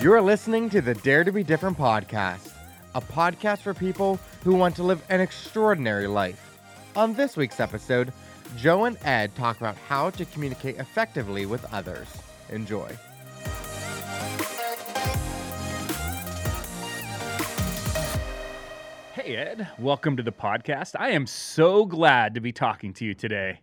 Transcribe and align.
You're 0.00 0.22
listening 0.22 0.70
to 0.70 0.80
the 0.80 0.94
Dare 0.94 1.24
to 1.24 1.32
Be 1.32 1.42
Different 1.42 1.76
podcast, 1.76 2.52
a 2.94 3.00
podcast 3.00 3.62
for 3.62 3.74
people 3.74 4.20
who 4.44 4.54
want 4.54 4.76
to 4.76 4.84
live 4.84 5.02
an 5.08 5.20
extraordinary 5.20 6.06
life. 6.06 6.56
On 6.94 7.14
this 7.14 7.36
week's 7.36 7.58
episode, 7.58 8.12
Joe 8.56 8.84
and 8.84 8.96
Ed 9.02 9.34
talk 9.34 9.56
about 9.56 9.76
how 9.88 10.10
to 10.10 10.24
communicate 10.24 10.76
effectively 10.76 11.46
with 11.46 11.64
others. 11.74 12.06
Enjoy. 12.48 12.88
Hey, 19.14 19.34
Ed. 19.34 19.66
Welcome 19.80 20.16
to 20.16 20.22
the 20.22 20.30
podcast. 20.30 20.94
I 20.96 21.10
am 21.10 21.26
so 21.26 21.84
glad 21.84 22.34
to 22.34 22.40
be 22.40 22.52
talking 22.52 22.92
to 22.94 23.04
you 23.04 23.14
today. 23.14 23.62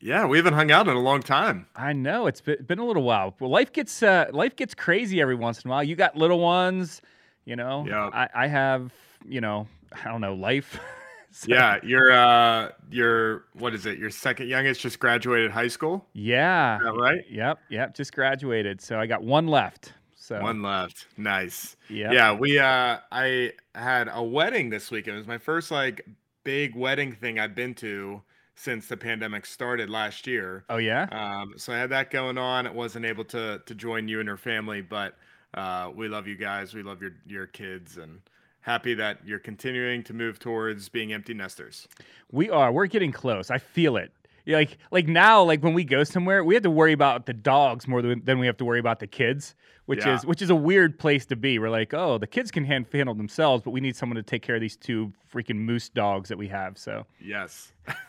Yeah, 0.00 0.26
we 0.26 0.36
haven't 0.36 0.52
hung 0.54 0.70
out 0.70 0.86
in 0.88 0.94
a 0.96 1.00
long 1.00 1.22
time. 1.22 1.66
I 1.74 1.92
know 1.92 2.26
it's 2.26 2.40
been, 2.40 2.62
been 2.64 2.78
a 2.78 2.84
little 2.86 3.02
while. 3.02 3.34
Well, 3.40 3.50
life 3.50 3.72
gets 3.72 4.02
uh, 4.02 4.26
life 4.32 4.54
gets 4.56 4.74
crazy 4.74 5.20
every 5.20 5.34
once 5.34 5.62
in 5.64 5.70
a 5.70 5.72
while. 5.72 5.82
You 5.82 5.96
got 5.96 6.16
little 6.16 6.38
ones, 6.38 7.00
you 7.44 7.56
know. 7.56 7.84
Yeah. 7.88 8.10
I, 8.12 8.28
I 8.34 8.46
have, 8.46 8.92
you 9.26 9.40
know, 9.40 9.66
I 9.92 10.08
don't 10.08 10.20
know, 10.20 10.34
life. 10.34 10.78
So- 11.32 11.48
Yeah, 11.52 11.80
you're 11.82 12.12
uh 12.12 12.70
you're 12.90 13.44
what 13.52 13.74
is 13.74 13.84
it? 13.84 13.98
Your 13.98 14.08
second 14.08 14.48
youngest 14.48 14.80
just 14.80 14.98
graduated 14.98 15.50
high 15.50 15.68
school? 15.68 16.06
Yeah. 16.14 16.78
Is 16.78 16.84
that 16.84 16.92
right? 16.94 17.24
Yep. 17.30 17.58
Yep. 17.68 17.94
Just 17.94 18.14
graduated, 18.14 18.80
so 18.80 18.98
I 18.98 19.04
got 19.06 19.22
one 19.22 19.46
left. 19.46 19.92
So 20.14 20.40
One 20.40 20.62
left. 20.62 21.08
Nice. 21.18 21.76
Yeah. 21.90 22.12
Yeah, 22.12 22.32
we 22.32 22.58
uh 22.58 22.98
I 23.12 23.52
had 23.74 24.08
a 24.10 24.22
wedding 24.22 24.70
this 24.70 24.90
week. 24.90 25.08
It 25.08 25.12
was 25.12 25.26
my 25.26 25.36
first 25.36 25.70
like 25.70 26.06
big 26.42 26.74
wedding 26.74 27.12
thing 27.12 27.38
I've 27.38 27.54
been 27.54 27.74
to 27.74 28.22
since 28.56 28.88
the 28.88 28.96
pandemic 28.96 29.46
started 29.46 29.88
last 29.90 30.26
year. 30.26 30.64
Oh 30.68 30.78
yeah. 30.78 31.06
Um 31.12 31.54
so 31.56 31.72
I 31.72 31.76
had 31.78 31.90
that 31.90 32.10
going 32.10 32.38
on. 32.38 32.66
I 32.66 32.70
wasn't 32.70 33.04
able 33.04 33.24
to 33.26 33.62
to 33.64 33.74
join 33.74 34.08
you 34.08 34.18
and 34.20 34.26
your 34.26 34.36
family, 34.36 34.80
but 34.80 35.16
uh 35.54 35.90
we 35.94 36.08
love 36.08 36.26
you 36.26 36.36
guys. 36.36 36.74
We 36.74 36.82
love 36.82 37.00
your 37.02 37.12
your 37.26 37.46
kids 37.46 37.98
and 37.98 38.20
happy 38.62 38.94
that 38.94 39.18
you're 39.24 39.38
continuing 39.38 40.02
to 40.04 40.12
move 40.12 40.38
towards 40.40 40.88
being 40.88 41.12
empty 41.12 41.34
nesters. 41.34 41.86
We 42.32 42.50
are. 42.50 42.72
We're 42.72 42.86
getting 42.86 43.12
close. 43.12 43.50
I 43.50 43.58
feel 43.58 43.96
it. 43.96 44.10
Like 44.48 44.78
like 44.90 45.06
now, 45.08 45.42
like 45.42 45.62
when 45.62 45.74
we 45.74 45.84
go 45.84 46.02
somewhere, 46.04 46.42
we 46.44 46.54
have 46.54 46.62
to 46.62 46.70
worry 46.70 46.92
about 46.92 47.26
the 47.26 47.32
dogs 47.32 47.86
more 47.88 48.00
than, 48.00 48.24
than 48.24 48.38
we 48.38 48.46
have 48.46 48.56
to 48.58 48.64
worry 48.64 48.78
about 48.78 49.00
the 49.00 49.06
kids, 49.08 49.54
which 49.86 50.04
Yeah. 50.06 50.14
is 50.14 50.24
which 50.24 50.40
is 50.40 50.50
a 50.50 50.54
weird 50.54 50.98
place 51.00 51.26
to 51.26 51.36
be. 51.36 51.58
We're 51.58 51.68
like, 51.70 51.92
oh, 51.94 52.16
the 52.18 52.28
kids 52.28 52.52
can 52.52 52.64
hand, 52.64 52.86
handle 52.92 53.14
themselves, 53.14 53.62
but 53.64 53.70
we 53.72 53.80
need 53.80 53.96
someone 53.96 54.14
to 54.16 54.22
take 54.22 54.42
care 54.42 54.54
of 54.54 54.60
these 54.60 54.76
two 54.76 55.12
freaking 55.32 55.56
moose 55.56 55.88
dogs 55.88 56.28
that 56.28 56.38
we 56.38 56.46
have. 56.48 56.78
So 56.78 57.06
Yes. 57.20 57.72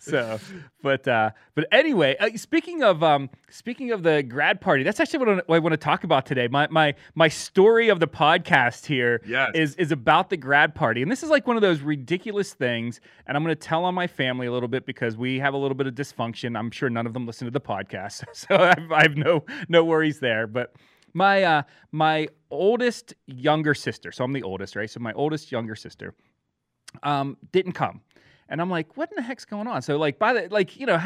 so, 0.00 0.38
but 0.82 1.06
uh, 1.06 1.30
but 1.54 1.66
anyway, 1.70 2.16
uh, 2.18 2.30
speaking 2.36 2.82
of 2.82 3.02
um, 3.02 3.30
speaking 3.50 3.92
of 3.92 4.02
the 4.02 4.22
grad 4.22 4.60
party, 4.60 4.82
that's 4.82 4.98
actually 4.98 5.18
what 5.20 5.28
I, 5.28 5.34
what 5.46 5.56
I 5.56 5.58
want 5.58 5.72
to 5.74 5.76
talk 5.76 6.04
about 6.04 6.26
today. 6.26 6.48
My 6.48 6.66
my 6.70 6.94
my 7.14 7.28
story 7.28 7.88
of 7.90 8.00
the 8.00 8.08
podcast 8.08 8.86
here 8.86 9.20
Yes. 9.26 9.50
is 9.54 9.74
is 9.76 9.92
about 9.92 10.30
the 10.30 10.36
grad 10.36 10.74
party, 10.74 11.02
and 11.02 11.10
this 11.12 11.22
is 11.22 11.30
like 11.30 11.46
one 11.46 11.56
of 11.56 11.62
those 11.62 11.80
ridiculous 11.80 12.54
things. 12.54 13.00
And 13.26 13.36
I'm 13.36 13.44
going 13.44 13.54
to 13.54 13.60
tell 13.60 13.84
on 13.84 13.94
my 13.94 14.06
family 14.06 14.46
a 14.46 14.52
little 14.52 14.68
bit 14.68 14.86
because 14.86 15.16
we 15.16 15.38
have 15.38 15.54
a 15.54 15.58
little 15.58 15.76
bit 15.76 15.86
of 15.86 15.94
dysfunction. 15.94 16.58
I'm 16.58 16.70
sure 16.70 16.90
none 16.90 17.06
of 17.06 17.12
them 17.12 17.26
listen 17.26 17.46
to 17.46 17.50
the 17.52 17.60
podcast, 17.60 18.24
so 18.32 18.56
I've, 18.56 18.90
I 18.90 19.02
have 19.02 19.16
no 19.16 19.44
no 19.68 19.84
worries 19.84 20.18
there. 20.18 20.46
But 20.46 20.74
my 21.12 21.42
uh, 21.42 21.62
my 21.92 22.28
oldest 22.50 23.14
younger 23.26 23.74
sister, 23.74 24.12
so 24.12 24.24
I'm 24.24 24.32
the 24.32 24.42
oldest, 24.44 24.76
right? 24.76 24.88
So 24.88 24.98
my 25.00 25.12
oldest 25.12 25.52
younger 25.52 25.76
sister 25.76 26.14
um, 27.02 27.36
didn't 27.52 27.72
come. 27.72 28.00
And 28.50 28.60
I'm 28.60 28.68
like, 28.68 28.96
what 28.96 29.08
in 29.10 29.16
the 29.16 29.22
heck's 29.22 29.44
going 29.44 29.66
on? 29.66 29.80
So 29.80 29.96
like 29.96 30.18
by 30.18 30.32
the 30.34 30.48
like, 30.50 30.78
you 30.78 30.84
know, 30.84 31.00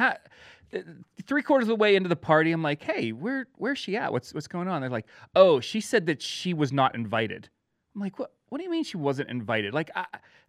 three 1.27 1.43
quarters 1.43 1.65
of 1.65 1.69
the 1.69 1.77
way 1.77 1.95
into 1.95 2.09
the 2.09 2.17
party, 2.17 2.51
I'm 2.51 2.63
like, 2.63 2.83
hey, 2.83 3.13
where 3.13 3.47
where's 3.57 3.79
she 3.79 3.97
at? 3.97 4.13
What's 4.13 4.35
what's 4.35 4.49
going 4.49 4.67
on? 4.67 4.81
They're 4.81 4.91
like, 4.91 5.07
oh, 5.37 5.61
she 5.61 5.81
said 5.81 6.07
that 6.07 6.23
she 6.23 6.55
was 6.55 6.73
not 6.73 6.95
invited. 6.95 7.49
I'm 7.95 8.01
like, 8.01 8.19
what 8.19 8.33
what 8.49 8.59
do 8.59 8.65
you 8.65 8.71
mean 8.71 8.83
she 8.83 8.97
wasn't 8.97 9.31
invited? 9.31 9.75
Like 9.75 9.91
I 9.95 10.07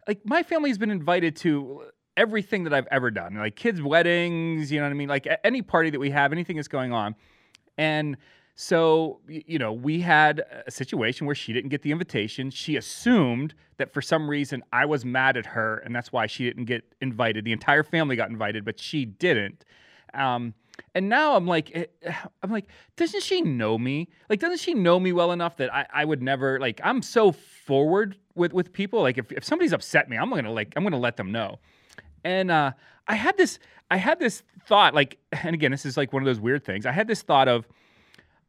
like 0.08 0.20
my 0.24 0.42
family's 0.42 0.78
been 0.78 0.90
invited 0.90 1.36
to 1.36 1.82
everything 2.16 2.64
that 2.64 2.72
I've 2.72 2.88
ever 2.90 3.10
done. 3.10 3.34
Like 3.34 3.56
kids' 3.56 3.82
weddings, 3.82 4.72
you 4.72 4.80
know 4.80 4.86
what 4.86 4.90
I 4.90 4.94
mean? 4.94 5.08
Like 5.08 5.28
any 5.44 5.62
party 5.62 5.90
that 5.90 6.00
we 6.00 6.10
have, 6.10 6.32
anything 6.32 6.56
that's 6.56 6.68
going 6.68 6.92
on. 6.92 7.14
And 7.76 8.16
so, 8.56 9.20
you 9.28 9.58
know, 9.58 9.72
we 9.72 10.00
had 10.00 10.42
a 10.66 10.70
situation 10.70 11.26
where 11.26 11.34
she 11.34 11.52
didn't 11.52 11.68
get 11.68 11.82
the 11.82 11.92
invitation. 11.92 12.50
She 12.50 12.76
assumed 12.76 13.54
that 13.76 13.92
for 13.92 14.02
some 14.02 14.28
reason 14.28 14.64
I 14.72 14.86
was 14.86 15.04
mad 15.04 15.36
at 15.36 15.46
her, 15.46 15.78
and 15.78 15.94
that's 15.94 16.10
why 16.10 16.26
she 16.26 16.44
didn't 16.44 16.64
get 16.64 16.82
invited. 17.00 17.44
The 17.44 17.52
entire 17.52 17.82
family 17.82 18.16
got 18.16 18.30
invited, 18.30 18.64
but 18.64 18.80
she 18.80 19.04
didn't. 19.04 19.64
Um, 20.14 20.54
and 20.94 21.08
now 21.08 21.36
I'm 21.36 21.46
like, 21.46 21.70
eh, 21.74 22.12
I'm 22.42 22.50
like, 22.50 22.66
doesn't 22.96 23.22
she 23.22 23.42
know 23.42 23.76
me? 23.78 24.08
Like, 24.28 24.40
doesn't 24.40 24.60
she 24.60 24.74
know 24.74 24.98
me 24.98 25.12
well 25.12 25.32
enough 25.32 25.58
that 25.58 25.72
I, 25.72 25.86
I 25.92 26.04
would 26.04 26.22
never 26.22 26.58
like? 26.58 26.80
I'm 26.82 27.02
so 27.02 27.32
forward 27.32 28.16
with 28.34 28.52
with 28.52 28.72
people. 28.72 29.02
Like, 29.02 29.18
if, 29.18 29.30
if 29.32 29.44
somebody's 29.44 29.72
upset 29.72 30.08
me, 30.08 30.16
I'm 30.16 30.30
gonna 30.30 30.52
like, 30.52 30.72
I'm 30.76 30.82
gonna 30.82 30.98
let 30.98 31.16
them 31.16 31.30
know 31.30 31.58
and 32.26 32.50
uh, 32.50 32.72
I 33.06 33.14
had 33.14 33.36
this 33.36 33.58
I 33.90 33.96
had 33.96 34.18
this 34.18 34.42
thought 34.66 34.94
like 34.94 35.18
and 35.30 35.54
again 35.54 35.70
this 35.70 35.86
is 35.86 35.96
like 35.96 36.12
one 36.12 36.22
of 36.22 36.26
those 36.26 36.40
weird 36.40 36.64
things 36.64 36.84
I 36.84 36.92
had 36.92 37.06
this 37.06 37.22
thought 37.22 37.48
of 37.48 37.66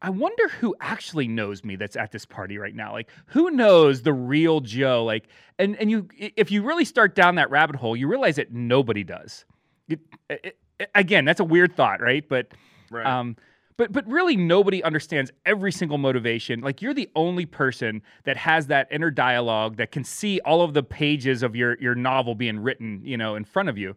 I 0.01 0.09
wonder 0.11 0.47
who 0.47 0.75
actually 0.79 1.27
knows 1.27 1.63
me 1.63 1.75
that's 1.75 1.95
at 1.95 2.11
this 2.11 2.25
party 2.25 2.57
right 2.57 2.75
now 2.75 2.91
like 2.93 3.09
who 3.27 3.49
knows 3.49 4.03
the 4.03 4.13
real 4.13 4.59
Joe 4.61 5.03
like 5.03 5.27
and 5.57 5.75
and 5.77 5.89
you 5.89 6.07
if 6.17 6.51
you 6.51 6.61
really 6.63 6.85
start 6.85 7.15
down 7.15 7.35
that 7.35 7.49
rabbit 7.49 7.75
hole 7.77 7.95
you 7.95 8.07
realize 8.07 8.35
that 8.35 8.51
nobody 8.53 9.03
does 9.03 9.45
It- 9.89 9.99
it- 10.29 10.57
it- 10.79 10.91
again 10.93 11.25
that's 11.25 11.39
a 11.39 11.43
weird 11.45 11.75
thought 11.75 11.99
right 12.01 12.27
but 12.27 12.47
Right. 12.91 13.05
um, 13.05 13.35
but 13.75 13.91
but 13.91 14.07
really 14.07 14.35
nobody 14.35 14.81
understands 14.83 15.29
every 15.45 15.71
single 15.71 15.97
motivation. 15.99 16.61
Like 16.61 16.81
you're 16.81 16.93
the 16.95 17.09
only 17.15 17.45
person 17.45 18.01
that 18.23 18.35
has 18.37 18.67
that 18.67 18.87
inner 18.91 19.11
dialogue 19.11 19.75
that 19.77 19.91
can 19.91 20.03
see 20.03 20.39
all 20.45 20.61
of 20.61 20.73
the 20.73 20.81
pages 20.83 21.43
of 21.43 21.55
your 21.55 21.77
your 21.79 21.93
novel 21.93 22.33
being 22.33 22.59
written, 22.59 23.01
you 23.03 23.17
know, 23.17 23.35
in 23.35 23.43
front 23.45 23.69
of 23.69 23.77
you. 23.77 23.95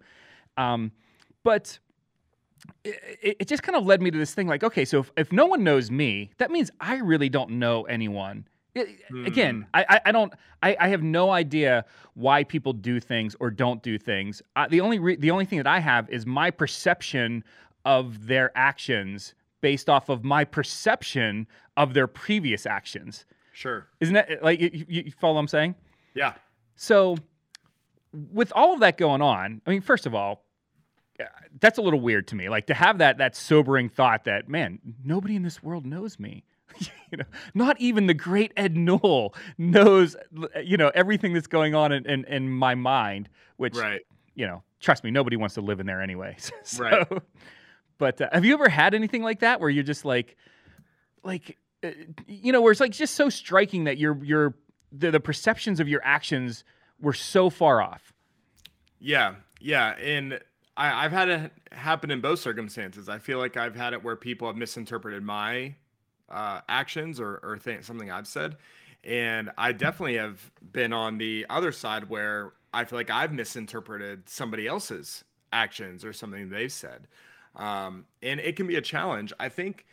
Um, 0.58 0.92
but 1.44 1.78
it, 2.84 3.36
it 3.40 3.48
just 3.48 3.62
kind 3.62 3.76
of 3.76 3.84
led 3.86 4.00
me 4.02 4.10
to 4.10 4.18
this 4.18 4.34
thing 4.34 4.46
like, 4.46 4.62
okay, 4.64 4.84
so 4.84 5.00
if, 5.00 5.10
if 5.16 5.32
no 5.32 5.46
one 5.46 5.62
knows 5.64 5.90
me, 5.90 6.30
that 6.38 6.50
means 6.50 6.70
I 6.80 6.96
really 6.96 7.28
don't 7.28 7.52
know 7.52 7.82
anyone. 7.84 8.46
It- 8.74 9.00
Again, 9.26 9.66
I, 9.74 9.84
I, 9.88 10.00
I 10.06 10.12
don't, 10.12 10.32
I, 10.62 10.76
I 10.78 10.88
have 10.88 11.02
no 11.02 11.30
idea 11.30 11.84
why 12.14 12.44
people 12.44 12.72
do 12.72 13.00
things 13.00 13.34
or 13.40 13.50
don't 13.50 13.82
do 13.82 13.98
things. 13.98 14.42
Uh, 14.56 14.68
the 14.68 14.80
only, 14.80 14.98
re- 14.98 15.16
the 15.16 15.30
only 15.32 15.44
thing 15.44 15.58
that 15.58 15.66
I 15.66 15.80
have 15.80 16.08
is 16.08 16.24
my 16.26 16.50
perception 16.50 17.42
of 17.84 18.26
their 18.26 18.52
actions 18.56 19.34
based 19.60 19.88
off 19.90 20.08
of 20.08 20.22
my 20.24 20.44
perception 20.44 21.46
of 21.76 21.94
their 21.94 22.06
previous 22.06 22.64
actions. 22.66 23.24
Sure. 23.52 23.88
Isn't 24.00 24.14
that 24.14 24.42
like 24.42 24.60
you, 24.60 24.86
you 24.88 25.12
follow 25.18 25.34
what 25.34 25.40
I'm 25.40 25.48
saying? 25.48 25.74
Yeah. 26.14 26.34
So, 26.76 27.16
with 28.32 28.52
all 28.54 28.72
of 28.72 28.80
that 28.80 28.96
going 28.96 29.22
on, 29.22 29.60
I 29.66 29.70
mean, 29.70 29.80
first 29.82 30.06
of 30.06 30.14
all, 30.14 30.44
that's 31.60 31.78
a 31.78 31.82
little 31.82 32.00
weird 32.00 32.28
to 32.28 32.34
me. 32.36 32.48
Like 32.48 32.66
to 32.66 32.74
have 32.74 32.98
that 32.98 33.18
that 33.18 33.36
sobering 33.36 33.88
thought 33.88 34.24
that 34.24 34.48
man, 34.48 34.78
nobody 35.04 35.36
in 35.36 35.42
this 35.42 35.62
world 35.62 35.86
knows 35.86 36.18
me. 36.18 36.44
you 36.80 37.18
know, 37.18 37.24
not 37.54 37.80
even 37.80 38.06
the 38.06 38.14
great 38.14 38.52
Ed 38.56 38.76
Newell 38.76 39.34
knows. 39.58 40.16
You 40.62 40.76
know 40.76 40.90
everything 40.94 41.32
that's 41.32 41.46
going 41.48 41.74
on 41.74 41.92
in 41.92 42.06
in, 42.06 42.24
in 42.26 42.50
my 42.50 42.74
mind. 42.74 43.28
Which 43.56 43.76
Right. 43.76 44.00
you 44.34 44.46
know, 44.46 44.62
trust 44.80 45.04
me, 45.04 45.10
nobody 45.10 45.36
wants 45.36 45.54
to 45.56 45.60
live 45.60 45.80
in 45.80 45.86
there 45.86 46.00
anyway. 46.00 46.36
So, 46.62 46.82
Right. 46.84 47.06
But 47.98 48.20
uh, 48.20 48.28
have 48.32 48.44
you 48.46 48.54
ever 48.54 48.68
had 48.70 48.94
anything 48.94 49.22
like 49.22 49.40
that 49.40 49.60
where 49.60 49.68
you're 49.68 49.84
just 49.84 50.06
like, 50.06 50.34
like, 51.22 51.58
uh, 51.84 51.90
you 52.26 52.50
know, 52.50 52.62
where 52.62 52.72
it's 52.72 52.80
like 52.80 52.92
just 52.92 53.14
so 53.14 53.28
striking 53.28 53.84
that 53.84 53.98
your 53.98 54.16
your 54.24 54.54
the, 54.90 55.10
the 55.10 55.20
perceptions 55.20 55.80
of 55.80 55.88
your 55.88 56.00
actions 56.02 56.64
were 57.00 57.12
so 57.12 57.50
far 57.50 57.82
off. 57.82 58.12
Yeah. 58.98 59.34
Yeah. 59.60 59.90
And 59.98 60.40
I, 60.80 61.04
I've 61.04 61.12
had 61.12 61.28
it 61.28 61.52
happen 61.72 62.10
in 62.10 62.22
both 62.22 62.38
circumstances. 62.38 63.08
I 63.08 63.18
feel 63.18 63.38
like 63.38 63.58
I've 63.58 63.76
had 63.76 63.92
it 63.92 64.02
where 64.02 64.16
people 64.16 64.48
have 64.48 64.56
misinterpreted 64.56 65.22
my 65.22 65.74
uh, 66.30 66.62
actions 66.68 67.20
or, 67.20 67.38
or 67.42 67.58
th- 67.58 67.84
something 67.84 68.10
I've 68.10 68.26
said. 68.26 68.56
And 69.04 69.50
I 69.58 69.72
definitely 69.72 70.16
have 70.16 70.50
been 70.72 70.92
on 70.94 71.18
the 71.18 71.44
other 71.50 71.70
side 71.70 72.08
where 72.08 72.54
I 72.72 72.84
feel 72.84 72.98
like 72.98 73.10
I've 73.10 73.32
misinterpreted 73.32 74.28
somebody 74.28 74.66
else's 74.66 75.22
actions 75.52 76.02
or 76.02 76.14
something 76.14 76.48
they've 76.48 76.72
said. 76.72 77.08
Um, 77.56 78.06
and 78.22 78.40
it 78.40 78.56
can 78.56 78.66
be 78.66 78.76
a 78.76 78.82
challenge. 78.82 79.34
I 79.38 79.50
think 79.50 79.84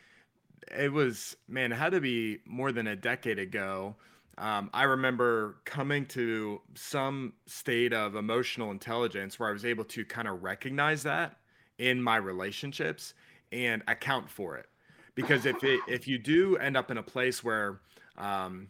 it 0.78 0.92
was 0.92 1.36
man 1.48 1.72
it 1.72 1.75
had 1.75 1.94
to 1.94 2.01
be 2.01 2.40
more 2.45 2.72
than 2.72 2.88
a 2.88 2.95
decade 2.95 3.40
ago 3.40 3.95
um, 4.38 4.69
i 4.74 4.84
remember 4.84 5.57
coming 5.66 6.06
to 6.06 6.62
some 6.75 7.34
state 7.45 7.94
of 7.94 8.16
emotional 8.16 8.72
intelligence 8.72 9.39
where 9.39 9.50
i 9.50 9.51
was 9.51 9.66
able 9.66 9.84
to 9.84 10.06
kind 10.06 10.28
of 10.28 10.44
recognize 10.44 11.04
that 11.04 11.38
in 11.78 12.01
my 12.01 12.18
relationships 12.18 13.13
and 13.51 13.84
account 13.88 14.30
for 14.30 14.57
it. 14.57 14.68
Because 15.16 15.45
if 15.45 15.63
it, 15.63 15.80
if 15.88 16.07
you 16.07 16.18
do 16.18 16.57
end 16.57 16.78
up 16.78 16.92
in 16.92 16.98
a 16.98 17.04
place 17.04 17.44
where 17.44 17.80
um, 18.18 18.68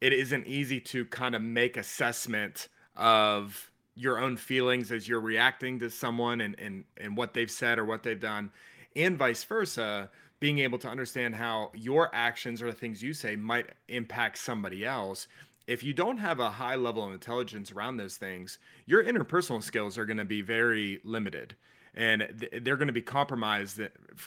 it 0.00 0.12
isn't 0.12 0.46
easy 0.46 0.80
to 0.80 1.04
kind 1.06 1.34
of 1.34 1.42
make 1.42 1.76
assessment 1.76 2.68
of 2.96 3.70
your 3.96 4.18
own 4.18 4.36
feelings 4.36 4.92
as 4.92 5.08
you're 5.08 5.20
reacting 5.20 5.78
to 5.80 5.90
someone 5.90 6.40
and, 6.40 6.58
and, 6.58 6.84
and 6.96 7.16
what 7.16 7.34
they've 7.34 7.50
said 7.50 7.78
or 7.78 7.84
what 7.84 8.02
they've 8.02 8.20
done 8.20 8.50
and 8.96 9.18
vice 9.18 9.44
versa 9.44 10.10
being 10.40 10.58
able 10.58 10.78
to 10.78 10.88
understand 10.88 11.34
how 11.34 11.70
your 11.74 12.10
actions 12.14 12.60
or 12.60 12.66
the 12.66 12.72
things 12.72 13.02
you 13.02 13.12
say 13.12 13.36
might 13.36 13.66
impact 13.88 14.38
somebody 14.38 14.84
else 14.84 15.28
if 15.70 15.84
you 15.84 15.94
don't 15.94 16.18
have 16.18 16.40
a 16.40 16.50
high 16.50 16.74
level 16.74 17.04
of 17.04 17.12
intelligence 17.12 17.70
around 17.70 17.96
those 17.96 18.16
things 18.16 18.58
your 18.86 19.04
interpersonal 19.04 19.62
skills 19.62 19.96
are 19.96 20.04
going 20.04 20.16
to 20.16 20.24
be 20.24 20.42
very 20.42 21.00
limited. 21.04 21.54
And 21.94 22.48
they're 22.62 22.76
going 22.76 22.88
to 22.88 22.92
be 22.92 23.02
compromised 23.02 23.80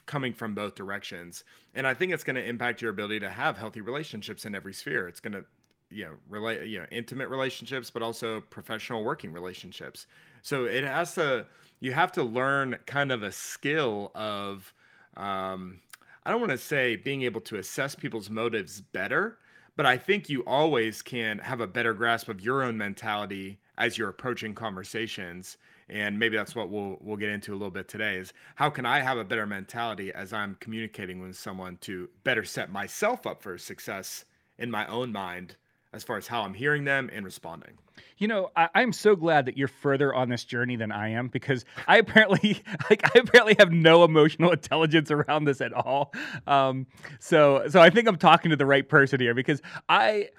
coming 0.06 0.34
from 0.34 0.54
both 0.54 0.76
directions. 0.76 1.44
And 1.76 1.88
i 1.88 1.94
think 1.94 2.12
it's 2.12 2.24
going 2.24 2.36
to 2.36 2.44
impact 2.44 2.82
your 2.82 2.92
ability 2.92 3.22
to 3.22 3.30
have 3.30 3.58
healthy 3.58 3.82
relationships 3.82 4.46
in 4.46 4.56
every 4.56 4.74
sphere. 4.74 5.08
It's 5.08 5.20
going 5.20 5.34
to 5.34 5.46
you 5.90 6.06
know 6.06 6.14
relate 6.30 6.68
you 6.68 6.80
know 6.80 6.88
intimate 6.92 7.30
relationships 7.30 7.92
but 7.92 8.02
also 8.02 8.42
professional 8.42 9.04
working 9.04 9.34
relationships. 9.34 10.08
So 10.44 10.66
it 10.66 10.84
has 10.86 11.14
to 11.16 11.46
you 11.82 11.92
have 11.92 12.14
to 12.14 12.24
learn 12.24 12.78
kind 12.86 13.12
of 13.12 13.22
a 13.24 13.32
skill 13.32 14.12
of 14.16 14.74
um, 15.18 15.80
i 16.26 16.32
don't 16.32 16.40
want 16.40 16.52
to 16.52 16.58
say 16.58 16.96
being 16.96 17.24
able 17.24 17.42
to 17.42 17.58
assess 17.58 17.96
people's 17.96 18.30
motives 18.30 18.82
better 18.82 19.38
but 19.76 19.86
i 19.86 19.98
think 19.98 20.30
you 20.30 20.44
always 20.46 21.02
can 21.02 21.40
have 21.40 21.62
a 21.62 21.68
better 21.68 21.94
grasp 21.94 22.30
of 22.30 22.42
your 22.42 22.64
own 22.64 22.78
mentality 22.78 23.60
as 23.78 23.98
you're 23.98 24.10
approaching 24.10 24.54
conversations 24.54 25.58
and 25.90 26.18
maybe 26.18 26.38
that's 26.38 26.56
what 26.56 26.70
we'll 26.70 26.98
we'll 27.02 27.18
get 27.18 27.30
into 27.30 27.52
a 27.52 27.58
little 27.58 27.72
bit 27.72 27.88
today 27.88 28.16
is 28.18 28.34
how 28.56 28.70
can 28.70 28.86
i 28.86 29.00
have 29.00 29.18
a 29.18 29.24
better 29.24 29.46
mentality 29.46 30.12
as 30.14 30.34
i'm 30.34 30.56
communicating 30.60 31.22
with 31.22 31.36
someone 31.36 31.78
to 31.82 32.10
better 32.24 32.44
set 32.44 32.72
myself 32.72 33.26
up 33.28 33.42
for 33.42 33.58
success 33.58 34.26
in 34.58 34.70
my 34.70 34.86
own 34.88 35.12
mind 35.12 35.56
as 35.94 36.04
far 36.04 36.18
as 36.18 36.28
how 36.28 36.42
I'm 36.42 36.54
hearing 36.54 36.84
them 36.84 37.10
and 37.14 37.24
responding. 37.24 37.78
You 38.18 38.28
know, 38.28 38.52
I, 38.56 38.70
am 38.76 38.94
so 38.94 39.16
glad 39.16 39.46
that 39.46 39.58
you're 39.58 39.68
further 39.68 40.14
on 40.14 40.30
this 40.30 40.44
journey 40.44 40.76
than 40.76 40.92
I 40.92 41.10
am 41.10 41.28
because 41.28 41.66
I 41.88 41.98
apparently, 41.98 42.62
like, 42.90 43.16
I 43.16 43.20
apparently 43.20 43.56
have 43.60 43.72
no 43.72 44.04
emotional 44.04 44.52
intelligence 44.52 45.12
around 45.12 45.46
this 45.46 45.62
at 45.62 45.74
all. 45.74 46.14
Um, 46.48 46.88
so, 47.20 47.66
so 47.70 47.82
I 47.82 47.90
think 47.90 48.08
I'm 48.08 48.18
talking 48.18 48.50
to 48.52 48.56
the 48.56 48.66
right 48.66 48.88
person 48.88 49.20
here 49.20 49.34
because 49.34 49.62
I, 49.90 50.30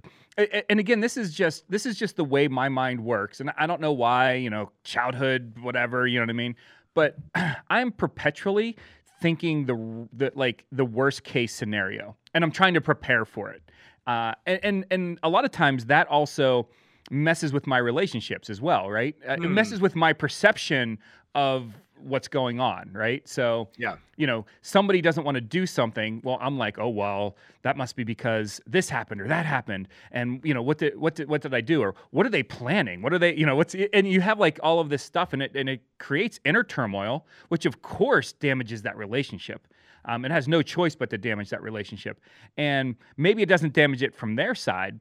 and 0.68 0.80
again, 0.80 1.00
this 1.00 1.16
is 1.16 1.32
just 1.32 1.70
this 1.70 1.86
is 1.86 1.96
just 1.96 2.16
the 2.16 2.24
way 2.24 2.48
my 2.48 2.68
mind 2.68 3.04
works, 3.04 3.38
and 3.38 3.52
I 3.56 3.68
don't 3.68 3.80
know 3.80 3.92
why. 3.92 4.34
You 4.34 4.50
know, 4.50 4.72
childhood, 4.82 5.56
whatever. 5.60 6.08
You 6.08 6.18
know 6.18 6.24
what 6.24 6.30
I 6.30 6.32
mean? 6.32 6.56
But 6.94 7.16
I'm 7.70 7.92
perpetually 7.92 8.76
thinking 9.20 9.66
the 9.66 10.08
the 10.12 10.32
like 10.34 10.64
the 10.72 10.84
worst 10.84 11.22
case 11.22 11.54
scenario, 11.54 12.16
and 12.34 12.42
I'm 12.42 12.50
trying 12.50 12.74
to 12.74 12.80
prepare 12.80 13.24
for 13.24 13.50
it. 13.50 13.62
Uh, 14.06 14.32
and, 14.46 14.60
and 14.62 14.86
and 14.90 15.18
a 15.22 15.28
lot 15.28 15.44
of 15.44 15.50
times 15.50 15.86
that 15.86 16.06
also 16.08 16.68
messes 17.10 17.52
with 17.52 17.66
my 17.66 17.78
relationships 17.78 18.50
as 18.50 18.60
well, 18.60 18.90
right? 18.90 19.16
Mm. 19.26 19.44
It 19.44 19.48
messes 19.48 19.80
with 19.80 19.94
my 19.94 20.12
perception 20.12 20.98
of 21.34 21.72
what's 22.04 22.28
going 22.28 22.60
on, 22.60 22.90
right? 22.92 23.26
So, 23.28 23.68
yeah, 23.76 23.96
you 24.16 24.26
know, 24.26 24.44
somebody 24.62 25.00
doesn't 25.00 25.24
want 25.24 25.36
to 25.36 25.40
do 25.40 25.66
something. 25.66 26.20
Well, 26.22 26.38
I'm 26.40 26.58
like, 26.58 26.78
oh 26.78 26.88
well, 26.88 27.36
that 27.62 27.76
must 27.76 27.96
be 27.96 28.04
because 28.04 28.60
this 28.66 28.88
happened 28.88 29.20
or 29.20 29.28
that 29.28 29.46
happened, 29.46 29.88
and 30.12 30.40
you 30.44 30.54
know, 30.54 30.62
what 30.62 30.78
did 30.78 30.98
what 30.98 31.14
did 31.14 31.28
what 31.28 31.40
did 31.40 31.54
I 31.54 31.60
do 31.60 31.80
or 31.80 31.94
what 32.10 32.26
are 32.26 32.30
they 32.30 32.42
planning? 32.42 33.02
What 33.02 33.12
are 33.12 33.18
they, 33.18 33.34
you 33.34 33.46
know, 33.46 33.56
what's 33.56 33.74
and 33.74 34.06
you 34.06 34.20
have 34.20 34.38
like 34.38 34.60
all 34.62 34.80
of 34.80 34.88
this 34.88 35.02
stuff, 35.02 35.32
and 35.32 35.42
it 35.42 35.56
and 35.56 35.68
it 35.68 35.80
creates 35.98 36.40
inner 36.44 36.62
turmoil, 36.62 37.26
which 37.48 37.66
of 37.66 37.82
course 37.82 38.32
damages 38.32 38.82
that 38.82 38.96
relationship. 38.96 39.66
Um, 40.04 40.24
it 40.24 40.30
has 40.30 40.48
no 40.48 40.62
choice 40.62 40.94
but 40.94 41.10
to 41.10 41.18
damage 41.18 41.50
that 41.50 41.62
relationship. 41.62 42.20
And 42.56 42.96
maybe 43.16 43.42
it 43.42 43.48
doesn't 43.48 43.72
damage 43.72 44.02
it 44.02 44.14
from 44.14 44.36
their 44.36 44.54
side, 44.54 45.00